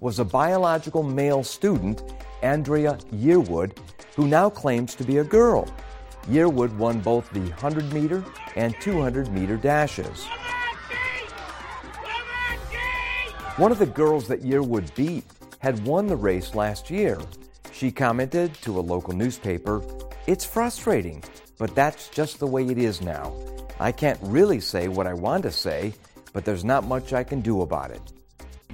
was 0.00 0.18
a 0.18 0.26
biological 0.26 1.02
male 1.02 1.42
student, 1.42 2.02
Andraya 2.42 3.02
Yearwood, 3.14 3.78
who 4.14 4.28
now 4.28 4.50
claims 4.50 4.94
to 4.94 5.04
be 5.04 5.16
a 5.16 5.24
girl. 5.24 5.66
Yearwood 6.28 6.76
won 6.76 7.00
both 7.00 7.30
the 7.30 7.40
100 7.40 7.90
meter 7.94 8.22
and 8.56 8.78
200 8.78 9.32
meter 9.32 9.56
dashes. 9.56 10.26
One 13.56 13.72
of 13.72 13.78
the 13.78 13.86
girls 13.86 14.28
that 14.28 14.42
Yearwood 14.42 14.94
beat 14.94 15.24
had 15.60 15.82
won 15.86 16.08
the 16.08 16.14
race 16.14 16.54
last 16.54 16.90
year. 16.90 17.18
She 17.72 17.90
commented 17.90 18.52
to 18.60 18.78
a 18.78 18.82
local 18.82 19.14
newspaper, 19.14 19.82
It's 20.26 20.44
frustrating, 20.44 21.24
but 21.60 21.74
that's 21.74 22.08
just 22.08 22.38
the 22.40 22.46
way 22.46 22.64
it 22.64 22.78
is 22.78 23.02
now. 23.02 23.34
I 23.78 23.92
can't 23.92 24.18
really 24.22 24.60
say 24.60 24.88
what 24.88 25.06
I 25.06 25.12
want 25.12 25.42
to 25.42 25.52
say, 25.52 25.92
but 26.32 26.46
there's 26.46 26.64
not 26.64 26.84
much 26.84 27.12
I 27.12 27.22
can 27.22 27.42
do 27.42 27.60
about 27.60 27.90
it. 27.90 28.00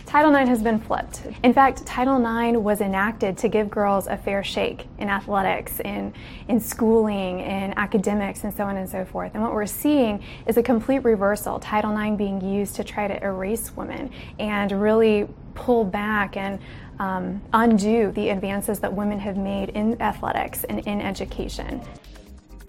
Title 0.07 0.33
IX 0.33 0.49
has 0.49 0.63
been 0.63 0.79
flipped. 0.79 1.23
In 1.43 1.53
fact, 1.53 1.85
Title 1.85 2.17
IX 2.17 2.59
was 2.59 2.81
enacted 2.81 3.37
to 3.39 3.49
give 3.49 3.69
girls 3.69 4.07
a 4.07 4.17
fair 4.17 4.45
shake 4.45 4.87
in 4.99 5.09
athletics, 5.09 5.81
in, 5.81 6.15
in 6.47 6.61
schooling, 6.61 7.41
in 7.41 7.77
academics, 7.77 8.45
and 8.45 8.55
so 8.55 8.63
on 8.63 8.77
and 8.77 8.89
so 8.89 9.05
forth. 9.05 9.33
And 9.35 9.43
what 9.43 9.53
we're 9.53 9.67
seeing 9.67 10.23
is 10.47 10.57
a 10.57 10.63
complete 10.63 11.01
reversal. 11.01 11.59
Title 11.59 11.99
IX 11.99 12.17
being 12.17 12.41
used 12.41 12.77
to 12.77 12.85
try 12.85 13.09
to 13.09 13.21
erase 13.21 13.75
women 13.75 14.13
and 14.39 14.71
really 14.81 15.27
pull 15.55 15.85
back 15.85 16.37
and 16.37 16.61
um, 17.01 17.43
undo 17.53 18.13
the 18.13 18.29
advances 18.29 18.79
that 18.79 18.93
women 18.93 19.19
have 19.19 19.37
made 19.37 19.71
in 19.71 20.01
athletics 20.01 20.63
and 20.63 20.87
in 20.87 21.01
education. 21.01 21.83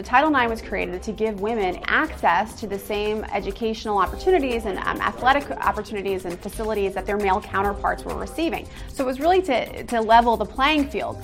Title 0.04 0.34
IX 0.34 0.48
was 0.48 0.62
created 0.62 1.02
to 1.02 1.12
give 1.12 1.40
women 1.40 1.80
access 1.86 2.58
to 2.60 2.68
the 2.68 2.78
same 2.78 3.24
educational 3.24 3.98
opportunities 3.98 4.64
and 4.64 4.78
um, 4.78 5.00
athletic 5.00 5.50
opportunities 5.50 6.24
and 6.24 6.38
facilities 6.38 6.94
that 6.94 7.04
their 7.04 7.16
male 7.16 7.40
counterparts 7.40 8.04
were 8.04 8.14
receiving. 8.14 8.68
So 8.92 9.02
it 9.02 9.06
was 9.08 9.18
really 9.18 9.42
to, 9.42 9.82
to 9.84 10.00
level 10.00 10.36
the 10.36 10.44
playing 10.44 10.88
field. 10.88 11.20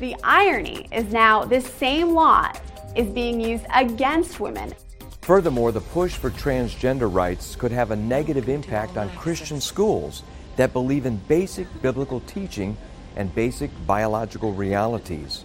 The 0.00 0.16
irony 0.24 0.88
is 0.92 1.12
now 1.12 1.44
this 1.44 1.66
same 1.66 2.14
law 2.14 2.50
is 2.94 3.06
being 3.08 3.38
used 3.38 3.66
against 3.74 4.40
women. 4.40 4.72
Furthermore, 5.20 5.70
the 5.70 5.82
push 5.82 6.14
for 6.14 6.30
transgender 6.30 7.12
rights 7.12 7.54
could 7.54 7.72
have 7.72 7.90
a 7.90 7.96
negative 7.96 8.48
impact 8.48 8.96
on 8.96 9.10
Christian 9.10 9.60
schools 9.60 10.22
that 10.56 10.72
believe 10.72 11.04
in 11.04 11.16
basic 11.28 11.66
biblical 11.82 12.20
teaching 12.20 12.78
and 13.16 13.34
basic 13.34 13.70
biological 13.86 14.54
realities. 14.54 15.44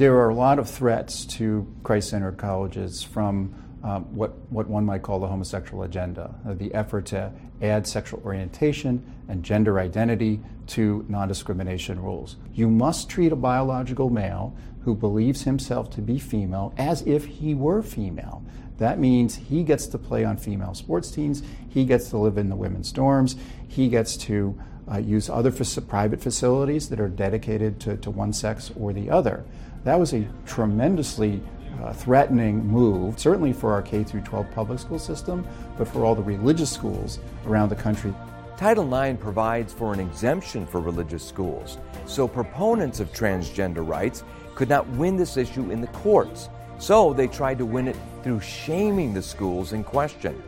There 0.00 0.16
are 0.16 0.30
a 0.30 0.34
lot 0.34 0.58
of 0.58 0.66
threats 0.66 1.26
to 1.36 1.66
Christ 1.82 2.08
centered 2.08 2.38
colleges 2.38 3.02
from 3.02 3.54
um, 3.84 4.04
what, 4.16 4.30
what 4.50 4.66
one 4.66 4.86
might 4.86 5.02
call 5.02 5.20
the 5.20 5.26
homosexual 5.26 5.82
agenda, 5.82 6.34
uh, 6.48 6.54
the 6.54 6.72
effort 6.72 7.04
to 7.08 7.30
add 7.60 7.86
sexual 7.86 8.22
orientation 8.24 9.04
and 9.28 9.42
gender 9.42 9.78
identity 9.78 10.40
to 10.68 11.04
non 11.10 11.28
discrimination 11.28 12.00
rules. 12.00 12.36
You 12.54 12.70
must 12.70 13.10
treat 13.10 13.30
a 13.30 13.36
biological 13.36 14.08
male 14.08 14.56
who 14.84 14.94
believes 14.94 15.42
himself 15.42 15.90
to 15.90 16.00
be 16.00 16.18
female 16.18 16.72
as 16.78 17.02
if 17.02 17.26
he 17.26 17.54
were 17.54 17.82
female. 17.82 18.42
That 18.78 18.98
means 18.98 19.34
he 19.34 19.62
gets 19.62 19.86
to 19.88 19.98
play 19.98 20.24
on 20.24 20.38
female 20.38 20.72
sports 20.72 21.10
teams, 21.10 21.42
he 21.68 21.84
gets 21.84 22.08
to 22.08 22.16
live 22.16 22.38
in 22.38 22.48
the 22.48 22.56
women's 22.56 22.90
dorms, 22.90 23.36
he 23.68 23.90
gets 23.90 24.16
to 24.16 24.58
uh, 24.90 24.96
use 24.96 25.28
other 25.28 25.52
private 25.52 26.22
facilities 26.22 26.88
that 26.88 27.00
are 27.00 27.08
dedicated 27.08 27.78
to, 27.80 27.98
to 27.98 28.10
one 28.10 28.32
sex 28.32 28.72
or 28.74 28.94
the 28.94 29.10
other. 29.10 29.44
That 29.84 29.98
was 29.98 30.12
a 30.12 30.28
tremendously 30.44 31.42
uh, 31.82 31.92
threatening 31.94 32.66
move, 32.66 33.18
certainly 33.18 33.52
for 33.52 33.72
our 33.72 33.80
K 33.80 34.04
12 34.04 34.50
public 34.50 34.78
school 34.78 34.98
system, 34.98 35.46
but 35.78 35.88
for 35.88 36.04
all 36.04 36.14
the 36.14 36.22
religious 36.22 36.70
schools 36.70 37.18
around 37.46 37.70
the 37.70 37.76
country. 37.76 38.12
Title 38.58 38.94
IX 38.94 39.18
provides 39.18 39.72
for 39.72 39.94
an 39.94 40.00
exemption 40.00 40.66
for 40.66 40.80
religious 40.80 41.26
schools, 41.26 41.78
so 42.04 42.28
proponents 42.28 43.00
of 43.00 43.10
transgender 43.14 43.86
rights 43.86 44.22
could 44.54 44.68
not 44.68 44.86
win 44.90 45.16
this 45.16 45.38
issue 45.38 45.70
in 45.70 45.80
the 45.80 45.86
courts. 45.88 46.50
So 46.78 47.14
they 47.14 47.26
tried 47.26 47.56
to 47.58 47.64
win 47.64 47.88
it 47.88 47.96
through 48.22 48.40
shaming 48.40 49.14
the 49.14 49.22
schools 49.22 49.72
in 49.72 49.82
question. 49.82 50.42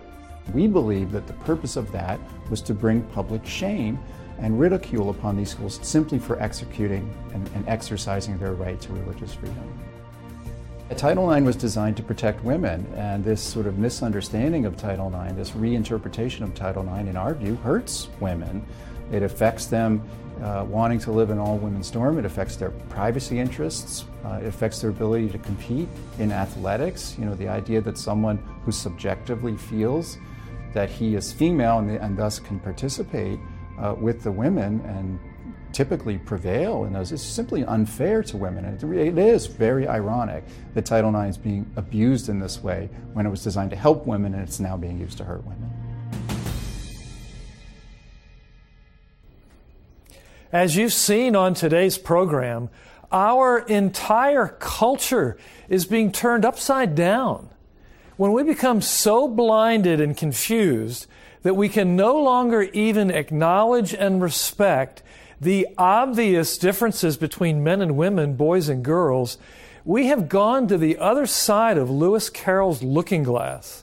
We 0.52 0.66
believe 0.66 1.10
that 1.12 1.26
the 1.26 1.32
purpose 1.32 1.76
of 1.76 1.90
that 1.92 2.20
was 2.50 2.60
to 2.62 2.74
bring 2.74 3.02
public 3.04 3.46
shame 3.46 3.98
and 4.38 4.58
ridicule 4.58 5.10
upon 5.10 5.36
these 5.36 5.50
schools 5.50 5.78
simply 5.82 6.18
for 6.18 6.40
executing 6.40 7.12
and, 7.34 7.48
and 7.54 7.68
exercising 7.68 8.38
their 8.38 8.52
right 8.52 8.80
to 8.80 8.92
religious 8.92 9.34
freedom. 9.34 9.82
Title 10.94 11.32
IX 11.32 11.46
was 11.46 11.56
designed 11.56 11.96
to 11.96 12.02
protect 12.02 12.44
women, 12.44 12.86
and 12.96 13.24
this 13.24 13.42
sort 13.42 13.66
of 13.66 13.78
misunderstanding 13.78 14.66
of 14.66 14.76
Title 14.76 15.08
IX, 15.08 15.34
this 15.34 15.50
reinterpretation 15.52 16.42
of 16.42 16.54
Title 16.54 16.82
IX, 16.82 17.08
in 17.08 17.16
our 17.16 17.34
view, 17.34 17.56
hurts 17.56 18.08
women. 18.20 18.64
It 19.10 19.22
affects 19.22 19.66
them 19.66 20.06
uh, 20.42 20.64
wanting 20.68 20.98
to 21.00 21.12
live 21.12 21.30
in 21.30 21.38
all 21.38 21.56
women's 21.56 21.90
dorm. 21.90 22.18
It 22.18 22.24
affects 22.24 22.56
their 22.56 22.70
privacy 22.70 23.38
interests. 23.38 24.04
Uh, 24.24 24.40
it 24.42 24.46
affects 24.46 24.80
their 24.80 24.90
ability 24.90 25.28
to 25.30 25.38
compete 25.38 25.88
in 26.18 26.32
athletics. 26.32 27.16
You 27.18 27.26
know, 27.26 27.34
the 27.34 27.48
idea 27.48 27.80
that 27.80 27.96
someone 27.96 28.38
who 28.64 28.72
subjectively 28.72 29.56
feels 29.56 30.18
that 30.72 30.90
he 30.90 31.14
is 31.14 31.32
female 31.32 31.78
and, 31.78 31.90
and 31.90 32.16
thus 32.16 32.38
can 32.38 32.58
participate 32.58 33.38
uh, 33.82 33.94
with 33.94 34.22
the 34.22 34.32
women 34.32 34.80
and 34.86 35.18
typically 35.72 36.18
prevail 36.18 36.84
in 36.84 36.92
those 36.92 37.12
It's 37.12 37.22
simply 37.22 37.64
unfair 37.64 38.22
to 38.24 38.36
women. 38.36 38.64
And 38.64 38.94
it 38.94 39.18
is 39.18 39.46
very 39.46 39.88
ironic 39.88 40.44
that 40.74 40.84
Title 40.84 41.14
IX 41.14 41.30
is 41.30 41.38
being 41.38 41.70
abused 41.76 42.28
in 42.28 42.38
this 42.38 42.62
way 42.62 42.88
when 43.12 43.26
it 43.26 43.30
was 43.30 43.42
designed 43.42 43.70
to 43.70 43.76
help 43.76 44.06
women 44.06 44.34
and 44.34 44.42
it's 44.42 44.60
now 44.60 44.76
being 44.76 44.98
used 44.98 45.18
to 45.18 45.24
hurt 45.24 45.44
women. 45.44 45.70
As 50.52 50.76
you've 50.76 50.92
seen 50.92 51.34
on 51.34 51.54
today's 51.54 51.96
program, 51.96 52.68
our 53.10 53.60
entire 53.60 54.48
culture 54.48 55.38
is 55.68 55.86
being 55.86 56.12
turned 56.12 56.44
upside 56.44 56.94
down. 56.94 57.48
When 58.18 58.32
we 58.32 58.42
become 58.42 58.82
so 58.82 59.26
blinded 59.26 60.00
and 60.00 60.14
confused 60.14 61.06
that 61.42 61.54
we 61.54 61.68
can 61.68 61.96
no 61.96 62.20
longer 62.20 62.62
even 62.62 63.10
acknowledge 63.10 63.94
and 63.94 64.22
respect 64.22 65.02
the 65.40 65.66
obvious 65.76 66.56
differences 66.56 67.16
between 67.16 67.64
men 67.64 67.80
and 67.80 67.96
women, 67.96 68.34
boys 68.34 68.68
and 68.68 68.84
girls, 68.84 69.38
we 69.84 70.06
have 70.06 70.28
gone 70.28 70.68
to 70.68 70.78
the 70.78 70.96
other 70.98 71.26
side 71.26 71.76
of 71.76 71.90
Lewis 71.90 72.30
Carroll's 72.30 72.82
looking 72.82 73.24
glass. 73.24 73.82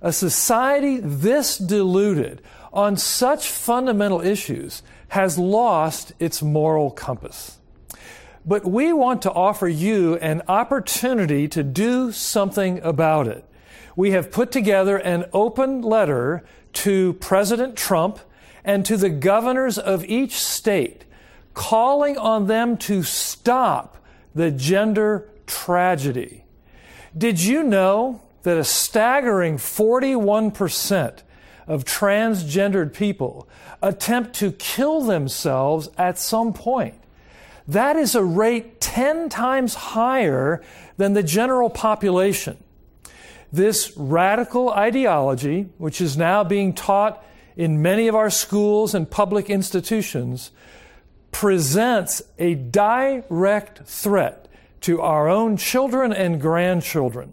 A 0.00 0.12
society 0.12 0.98
this 0.98 1.58
deluded 1.58 2.42
on 2.72 2.96
such 2.96 3.48
fundamental 3.48 4.20
issues 4.20 4.82
has 5.08 5.36
lost 5.36 6.12
its 6.20 6.42
moral 6.42 6.92
compass. 6.92 7.58
But 8.46 8.64
we 8.64 8.92
want 8.92 9.22
to 9.22 9.32
offer 9.32 9.66
you 9.66 10.16
an 10.16 10.42
opportunity 10.46 11.48
to 11.48 11.62
do 11.62 12.12
something 12.12 12.80
about 12.82 13.26
it. 13.26 13.44
We 13.96 14.10
have 14.10 14.30
put 14.30 14.52
together 14.52 14.98
an 14.98 15.24
open 15.32 15.82
letter 15.82 16.44
to 16.74 17.14
President 17.14 17.76
Trump 17.76 18.20
and 18.64 18.84
to 18.86 18.96
the 18.96 19.10
governors 19.10 19.78
of 19.78 20.04
each 20.04 20.34
state, 20.34 21.04
calling 21.52 22.16
on 22.16 22.46
them 22.46 22.76
to 22.76 23.02
stop 23.02 23.98
the 24.34 24.50
gender 24.50 25.28
tragedy. 25.46 26.44
Did 27.16 27.40
you 27.40 27.62
know 27.62 28.22
that 28.42 28.58
a 28.58 28.64
staggering 28.64 29.56
41% 29.56 31.22
of 31.66 31.84
transgendered 31.84 32.92
people 32.92 33.48
attempt 33.82 34.34
to 34.34 34.52
kill 34.52 35.02
themselves 35.02 35.88
at 35.96 36.18
some 36.18 36.52
point? 36.52 36.94
That 37.68 37.96
is 37.96 38.14
a 38.14 38.24
rate 38.24 38.80
10 38.80 39.28
times 39.28 39.74
higher 39.74 40.62
than 40.96 41.14
the 41.14 41.22
general 41.22 41.70
population. 41.70 42.58
This 43.54 43.96
radical 43.96 44.70
ideology, 44.70 45.68
which 45.78 46.00
is 46.00 46.16
now 46.16 46.42
being 46.42 46.74
taught 46.74 47.24
in 47.56 47.80
many 47.80 48.08
of 48.08 48.16
our 48.16 48.28
schools 48.28 48.96
and 48.96 49.08
public 49.08 49.48
institutions, 49.48 50.50
presents 51.30 52.20
a 52.36 52.56
direct 52.56 53.86
threat 53.86 54.48
to 54.80 55.00
our 55.00 55.28
own 55.28 55.56
children 55.56 56.12
and 56.12 56.40
grandchildren. 56.40 57.32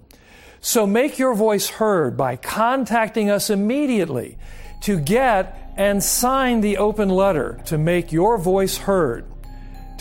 So 0.59 0.85
make 0.85 1.17
your 1.17 1.33
voice 1.33 1.69
heard 1.69 2.17
by 2.17 2.35
contacting 2.35 3.31
us 3.31 3.49
immediately 3.49 4.37
to 4.81 4.99
get 4.99 5.73
and 5.75 6.03
sign 6.03 6.61
the 6.61 6.77
open 6.77 7.09
letter 7.09 7.59
to 7.65 7.79
make 7.79 8.11
your 8.11 8.37
voice 8.37 8.77
heard. 8.77 9.25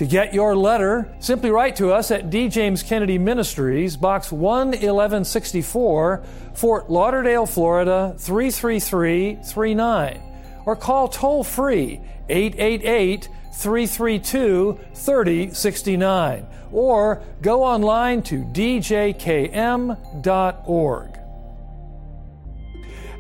To 0.01 0.07
get 0.07 0.33
your 0.33 0.57
letter, 0.57 1.13
simply 1.19 1.51
write 1.51 1.77
to 1.77 1.93
us 1.93 2.11
at 2.11 2.31
D. 2.31 2.49
James 2.49 2.83
Kennedy 2.83 3.19
Ministries, 3.19 3.99
Box 3.99 4.33
11164, 4.33 6.25
Fort 6.55 6.91
Lauderdale, 6.91 7.45
Florida 7.45 8.15
33339, 8.17 10.23
or 10.65 10.75
call 10.75 11.07
toll 11.07 11.45
free 11.45 12.01
888 12.31 13.29
332 13.53 14.81
3069, 14.95 16.47
or 16.73 17.23
go 17.43 17.63
online 17.63 18.23
to 18.23 18.43
djkm.org. 18.43 19.99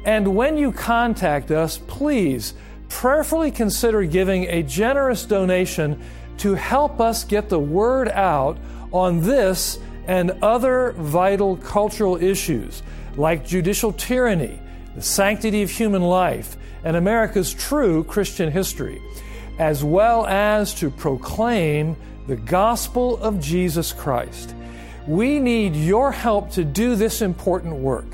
And 0.06 0.34
when 0.34 0.56
you 0.56 0.72
contact 0.72 1.50
us, 1.50 1.76
please 1.76 2.54
prayerfully 2.88 3.50
consider 3.50 4.04
giving 4.04 4.44
a 4.44 4.62
generous 4.62 5.26
donation 5.26 6.02
to 6.40 6.54
help 6.54 7.00
us 7.00 7.24
get 7.24 7.48
the 7.48 7.58
word 7.58 8.08
out 8.08 8.58
on 8.92 9.20
this 9.20 9.78
and 10.06 10.30
other 10.42 10.92
vital 10.92 11.56
cultural 11.56 12.16
issues 12.16 12.82
like 13.16 13.46
judicial 13.46 13.92
tyranny, 13.92 14.60
the 14.94 15.02
sanctity 15.02 15.62
of 15.62 15.70
human 15.70 16.02
life, 16.02 16.56
and 16.84 16.96
America's 16.96 17.52
true 17.52 18.02
Christian 18.04 18.50
history, 18.50 19.00
as 19.58 19.84
well 19.84 20.26
as 20.26 20.74
to 20.74 20.90
proclaim 20.90 21.96
the 22.26 22.36
gospel 22.36 23.18
of 23.18 23.40
Jesus 23.40 23.92
Christ. 23.92 24.54
We 25.06 25.38
need 25.38 25.76
your 25.76 26.12
help 26.12 26.50
to 26.52 26.64
do 26.64 26.94
this 26.94 27.20
important 27.20 27.74
work. 27.74 28.06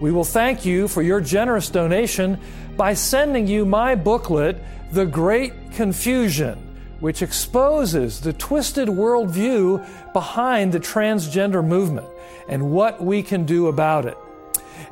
We 0.00 0.10
will 0.10 0.24
thank 0.24 0.64
you 0.64 0.88
for 0.88 1.02
your 1.02 1.20
generous 1.20 1.70
donation 1.70 2.40
by 2.76 2.94
sending 2.94 3.46
you 3.46 3.64
my 3.64 3.94
booklet, 3.94 4.56
The 4.92 5.06
Great 5.06 5.52
Confusion, 5.72 6.71
which 7.02 7.20
exposes 7.20 8.20
the 8.20 8.32
twisted 8.32 8.86
worldview 8.86 9.84
behind 10.12 10.70
the 10.70 10.78
transgender 10.78 11.66
movement 11.66 12.06
and 12.46 12.70
what 12.70 13.02
we 13.02 13.24
can 13.24 13.44
do 13.44 13.66
about 13.66 14.06
it. 14.06 14.16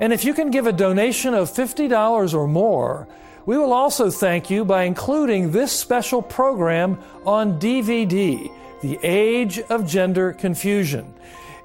And 0.01 0.13
if 0.13 0.25
you 0.25 0.35
can 0.35 0.51
give 0.51 0.67
a 0.67 0.73
donation 0.73 1.35
of 1.35 1.49
$50 1.49 2.35
or 2.35 2.49
more, 2.49 3.07
we 3.47 3.57
will 3.57 3.73
also 3.73 4.11
thank 4.11 4.51
you 4.51 4.65
by 4.65 4.83
including 4.83 5.53
this 5.53 5.71
special 5.71 6.21
program 6.21 6.99
on 7.25 7.61
DVD, 7.61 8.51
The 8.83 8.99
Age 9.05 9.61
of 9.61 9.87
Gender 9.87 10.33
Confusion, 10.33 11.15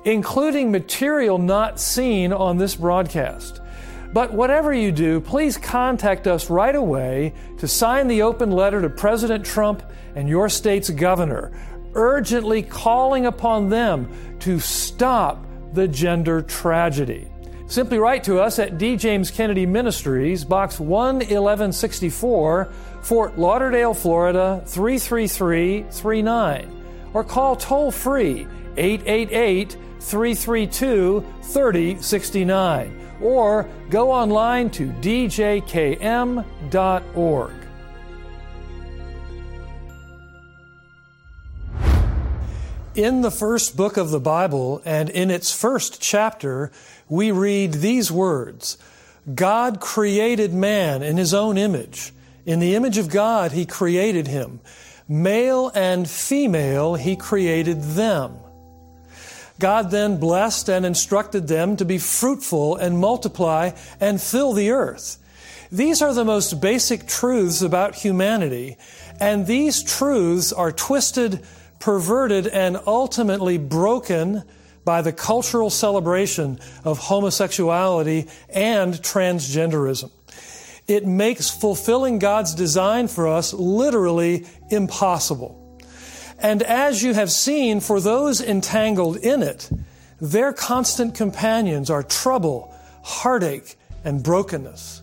including 0.03 0.71
material 0.71 1.39
not 1.39 1.79
seen 1.79 2.31
on 2.31 2.59
this 2.59 2.75
broadcast. 2.75 3.61
But 4.15 4.31
whatever 4.31 4.73
you 4.73 4.93
do, 4.93 5.19
please 5.19 5.57
contact 5.57 6.25
us 6.25 6.49
right 6.49 6.73
away 6.73 7.33
to 7.57 7.67
sign 7.67 8.07
the 8.07 8.21
open 8.21 8.49
letter 8.49 8.81
to 8.81 8.89
President 8.89 9.45
Trump 9.45 9.83
and 10.15 10.29
your 10.29 10.47
state's 10.47 10.89
governor, 10.89 11.51
urgently 11.95 12.63
calling 12.63 13.25
upon 13.25 13.67
them 13.67 14.09
to 14.39 14.57
stop 14.61 15.45
the 15.73 15.89
gender 15.89 16.41
tragedy. 16.41 17.29
Simply 17.67 17.97
write 17.97 18.23
to 18.23 18.39
us 18.39 18.57
at 18.57 18.77
D. 18.77 18.95
James 18.95 19.29
Kennedy 19.29 19.65
Ministries, 19.65 20.45
Box 20.45 20.79
11164, 20.79 22.69
Fort 23.01 23.37
Lauderdale, 23.37 23.93
Florida 23.93 24.63
33339, 24.65 27.11
or 27.13 27.25
call 27.25 27.57
toll 27.57 27.91
free 27.91 28.47
888 28.77 29.75
332 29.99 31.25
3069, 31.41 33.04
or 33.21 33.67
go 33.89 34.11
online 34.11 34.69
to 34.71 34.87
djkm.org. 34.89 36.41
In 42.95 43.21
the 43.21 43.31
first 43.31 43.75
book 43.75 43.97
of 43.97 44.09
the 44.09 44.21
Bible 44.21 44.81
and 44.85 45.09
in 45.09 45.29
its 45.29 45.53
first 45.53 46.01
chapter, 46.01 46.71
we 47.09 47.29
read 47.31 47.73
these 47.73 48.09
words 48.09 48.77
God 49.33 49.81
created 49.81 50.53
man 50.53 51.03
in 51.03 51.17
his 51.17 51.33
own 51.33 51.57
image. 51.57 52.13
In 52.45 52.59
the 52.59 52.75
image 52.75 52.97
of 52.97 53.09
God, 53.09 53.51
he 53.51 53.65
created 53.65 54.27
him. 54.27 54.61
Male 55.09 55.71
and 55.75 56.09
female, 56.09 56.95
he 56.95 57.15
created 57.15 57.81
them. 57.81 58.37
God 59.59 59.91
then 59.91 60.17
blessed 60.17 60.69
and 60.69 60.85
instructed 60.85 61.47
them 61.47 61.77
to 61.77 61.85
be 61.85 61.97
fruitful 61.97 62.75
and 62.75 62.99
multiply 62.99 63.71
and 63.99 64.21
fill 64.21 64.53
the 64.53 64.71
earth. 64.71 65.17
These 65.71 66.01
are 66.01 66.13
the 66.13 66.25
most 66.25 66.61
basic 66.61 67.07
truths 67.07 67.61
about 67.61 67.95
humanity, 67.95 68.77
and 69.19 69.47
these 69.47 69.83
truths 69.83 70.53
are 70.53 70.71
twisted, 70.71 71.41
perverted, 71.79 72.47
and 72.47 72.77
ultimately 72.85 73.57
broken 73.57 74.43
by 74.83 75.01
the 75.01 75.11
cultural 75.11 75.69
celebration 75.69 76.59
of 76.83 76.99
homosexuality 76.99 78.27
and 78.49 78.93
transgenderism. 78.93 80.11
It 80.87 81.05
makes 81.05 81.49
fulfilling 81.49 82.19
God's 82.19 82.53
design 82.53 83.07
for 83.07 83.27
us 83.27 83.53
literally 83.53 84.45
impossible. 84.69 85.64
And 86.45 86.61
as 86.61 87.01
you 87.01 87.15
have 87.15 87.31
seen, 87.31 87.79
for 87.79 87.99
those 87.99 88.39
entangled 88.39 89.17
in 89.17 89.41
it, 89.41 89.67
their 90.21 90.53
constant 90.53 91.15
companions 91.15 91.89
are 91.89 92.03
trouble, 92.03 92.71
heartache, 93.01 93.75
and 94.03 94.21
brokenness. 94.21 95.01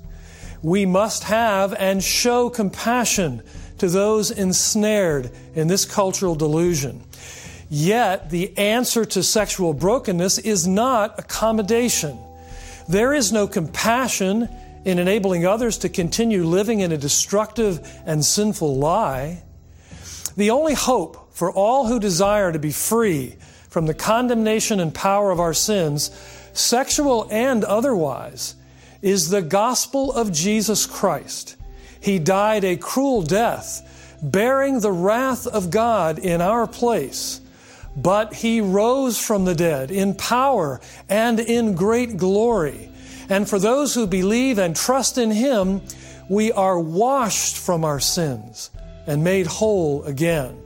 We 0.63 0.87
must 0.87 1.25
have 1.25 1.75
and 1.75 2.01
show 2.01 2.49
compassion 2.49 3.43
to 3.79 3.89
those 3.89 4.31
ensnared 4.31 5.33
in 5.57 5.67
this 5.67 5.85
cultural 5.85 6.37
delusion. 6.37 7.03
Yet, 7.69 8.31
the 8.31 8.57
answer 8.57 9.05
to 9.07 9.25
sexual 9.25 9.75
brokenness 9.75 10.39
is 10.39 10.69
not 10.69 11.19
accommodation. 11.19 12.21
There 12.89 13.13
is 13.13 13.33
no 13.33 13.49
compassion 13.49 14.49
in 14.85 15.01
enabling 15.01 15.45
others 15.45 15.79
to 15.79 15.89
continue 15.89 16.45
living 16.45 16.79
in 16.79 16.93
a 16.93 16.97
destructive 16.97 17.85
and 18.07 18.25
sinful 18.25 18.77
lie. 18.77 19.43
The 20.37 20.51
only 20.51 20.75
hope 20.75 21.19
for 21.33 21.51
all 21.51 21.87
who 21.87 21.99
desire 21.99 22.53
to 22.53 22.59
be 22.59 22.73
free 22.73 23.37
from 23.69 23.87
the 23.87 23.95
condemnation 23.95 24.81
and 24.81 24.95
power 24.95 25.31
of 25.31 25.41
our 25.41 25.55
sins, 25.55 26.11
sexual 26.53 27.27
and 27.31 27.65
otherwise, 27.65 28.55
is 29.01 29.31
the 29.31 29.43
gospel 29.43 30.13
of 30.13 30.33
Jesus 30.33 30.87
Christ. 30.87 31.57
He 32.01 32.19
died 32.19 32.65
a 32.65 32.77
cruel 32.77 33.23
death, 33.23 34.19
bearing 34.23 34.81
the 34.81 34.93
wrath 34.93 35.47
of 35.47 35.71
God 35.71 36.19
in 36.19 36.41
our 36.41 36.67
place 36.67 37.41
but 37.97 38.35
he 38.35 38.61
rose 38.61 39.19
from 39.19 39.45
the 39.45 39.55
dead 39.55 39.91
in 39.91 40.15
power 40.15 40.81
and 41.09 41.39
in 41.39 41.75
great 41.75 42.17
glory. 42.17 42.89
And 43.29 43.49
for 43.49 43.59
those 43.59 43.95
who 43.95 44.07
believe 44.07 44.59
and 44.59 44.75
trust 44.75 45.19
in 45.19 45.31
him, 45.31 45.83
we 46.29 46.53
are 46.53 46.79
washed 46.79 47.57
from 47.57 47.85
our 47.85 48.01
sins 48.01 48.71
and 49.07 49.25
made 49.25 49.47
whole 49.47 50.05
again. 50.05 50.62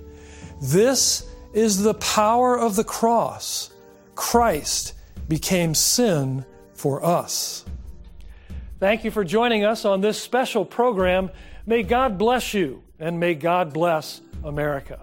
This 0.66 1.24
is 1.52 1.80
the 1.80 1.94
power 1.94 2.58
of 2.58 2.74
the 2.74 2.82
cross. 2.82 3.70
Christ 4.16 4.94
became 5.28 5.76
sin 5.76 6.44
for 6.74 7.04
us. 7.04 7.64
Thank 8.80 9.04
you 9.04 9.12
for 9.12 9.22
joining 9.22 9.64
us 9.64 9.84
on 9.84 10.00
this 10.00 10.20
special 10.20 10.64
program. 10.64 11.30
May 11.66 11.84
God 11.84 12.18
bless 12.18 12.52
you 12.52 12.82
and 12.98 13.20
may 13.20 13.36
God 13.36 13.72
bless 13.72 14.20
America. 14.42 14.98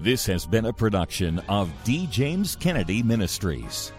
This 0.00 0.26
has 0.26 0.44
been 0.44 0.66
a 0.66 0.72
production 0.74 1.38
of 1.48 1.72
D. 1.82 2.06
James 2.08 2.56
Kennedy 2.56 3.02
Ministries. 3.02 3.90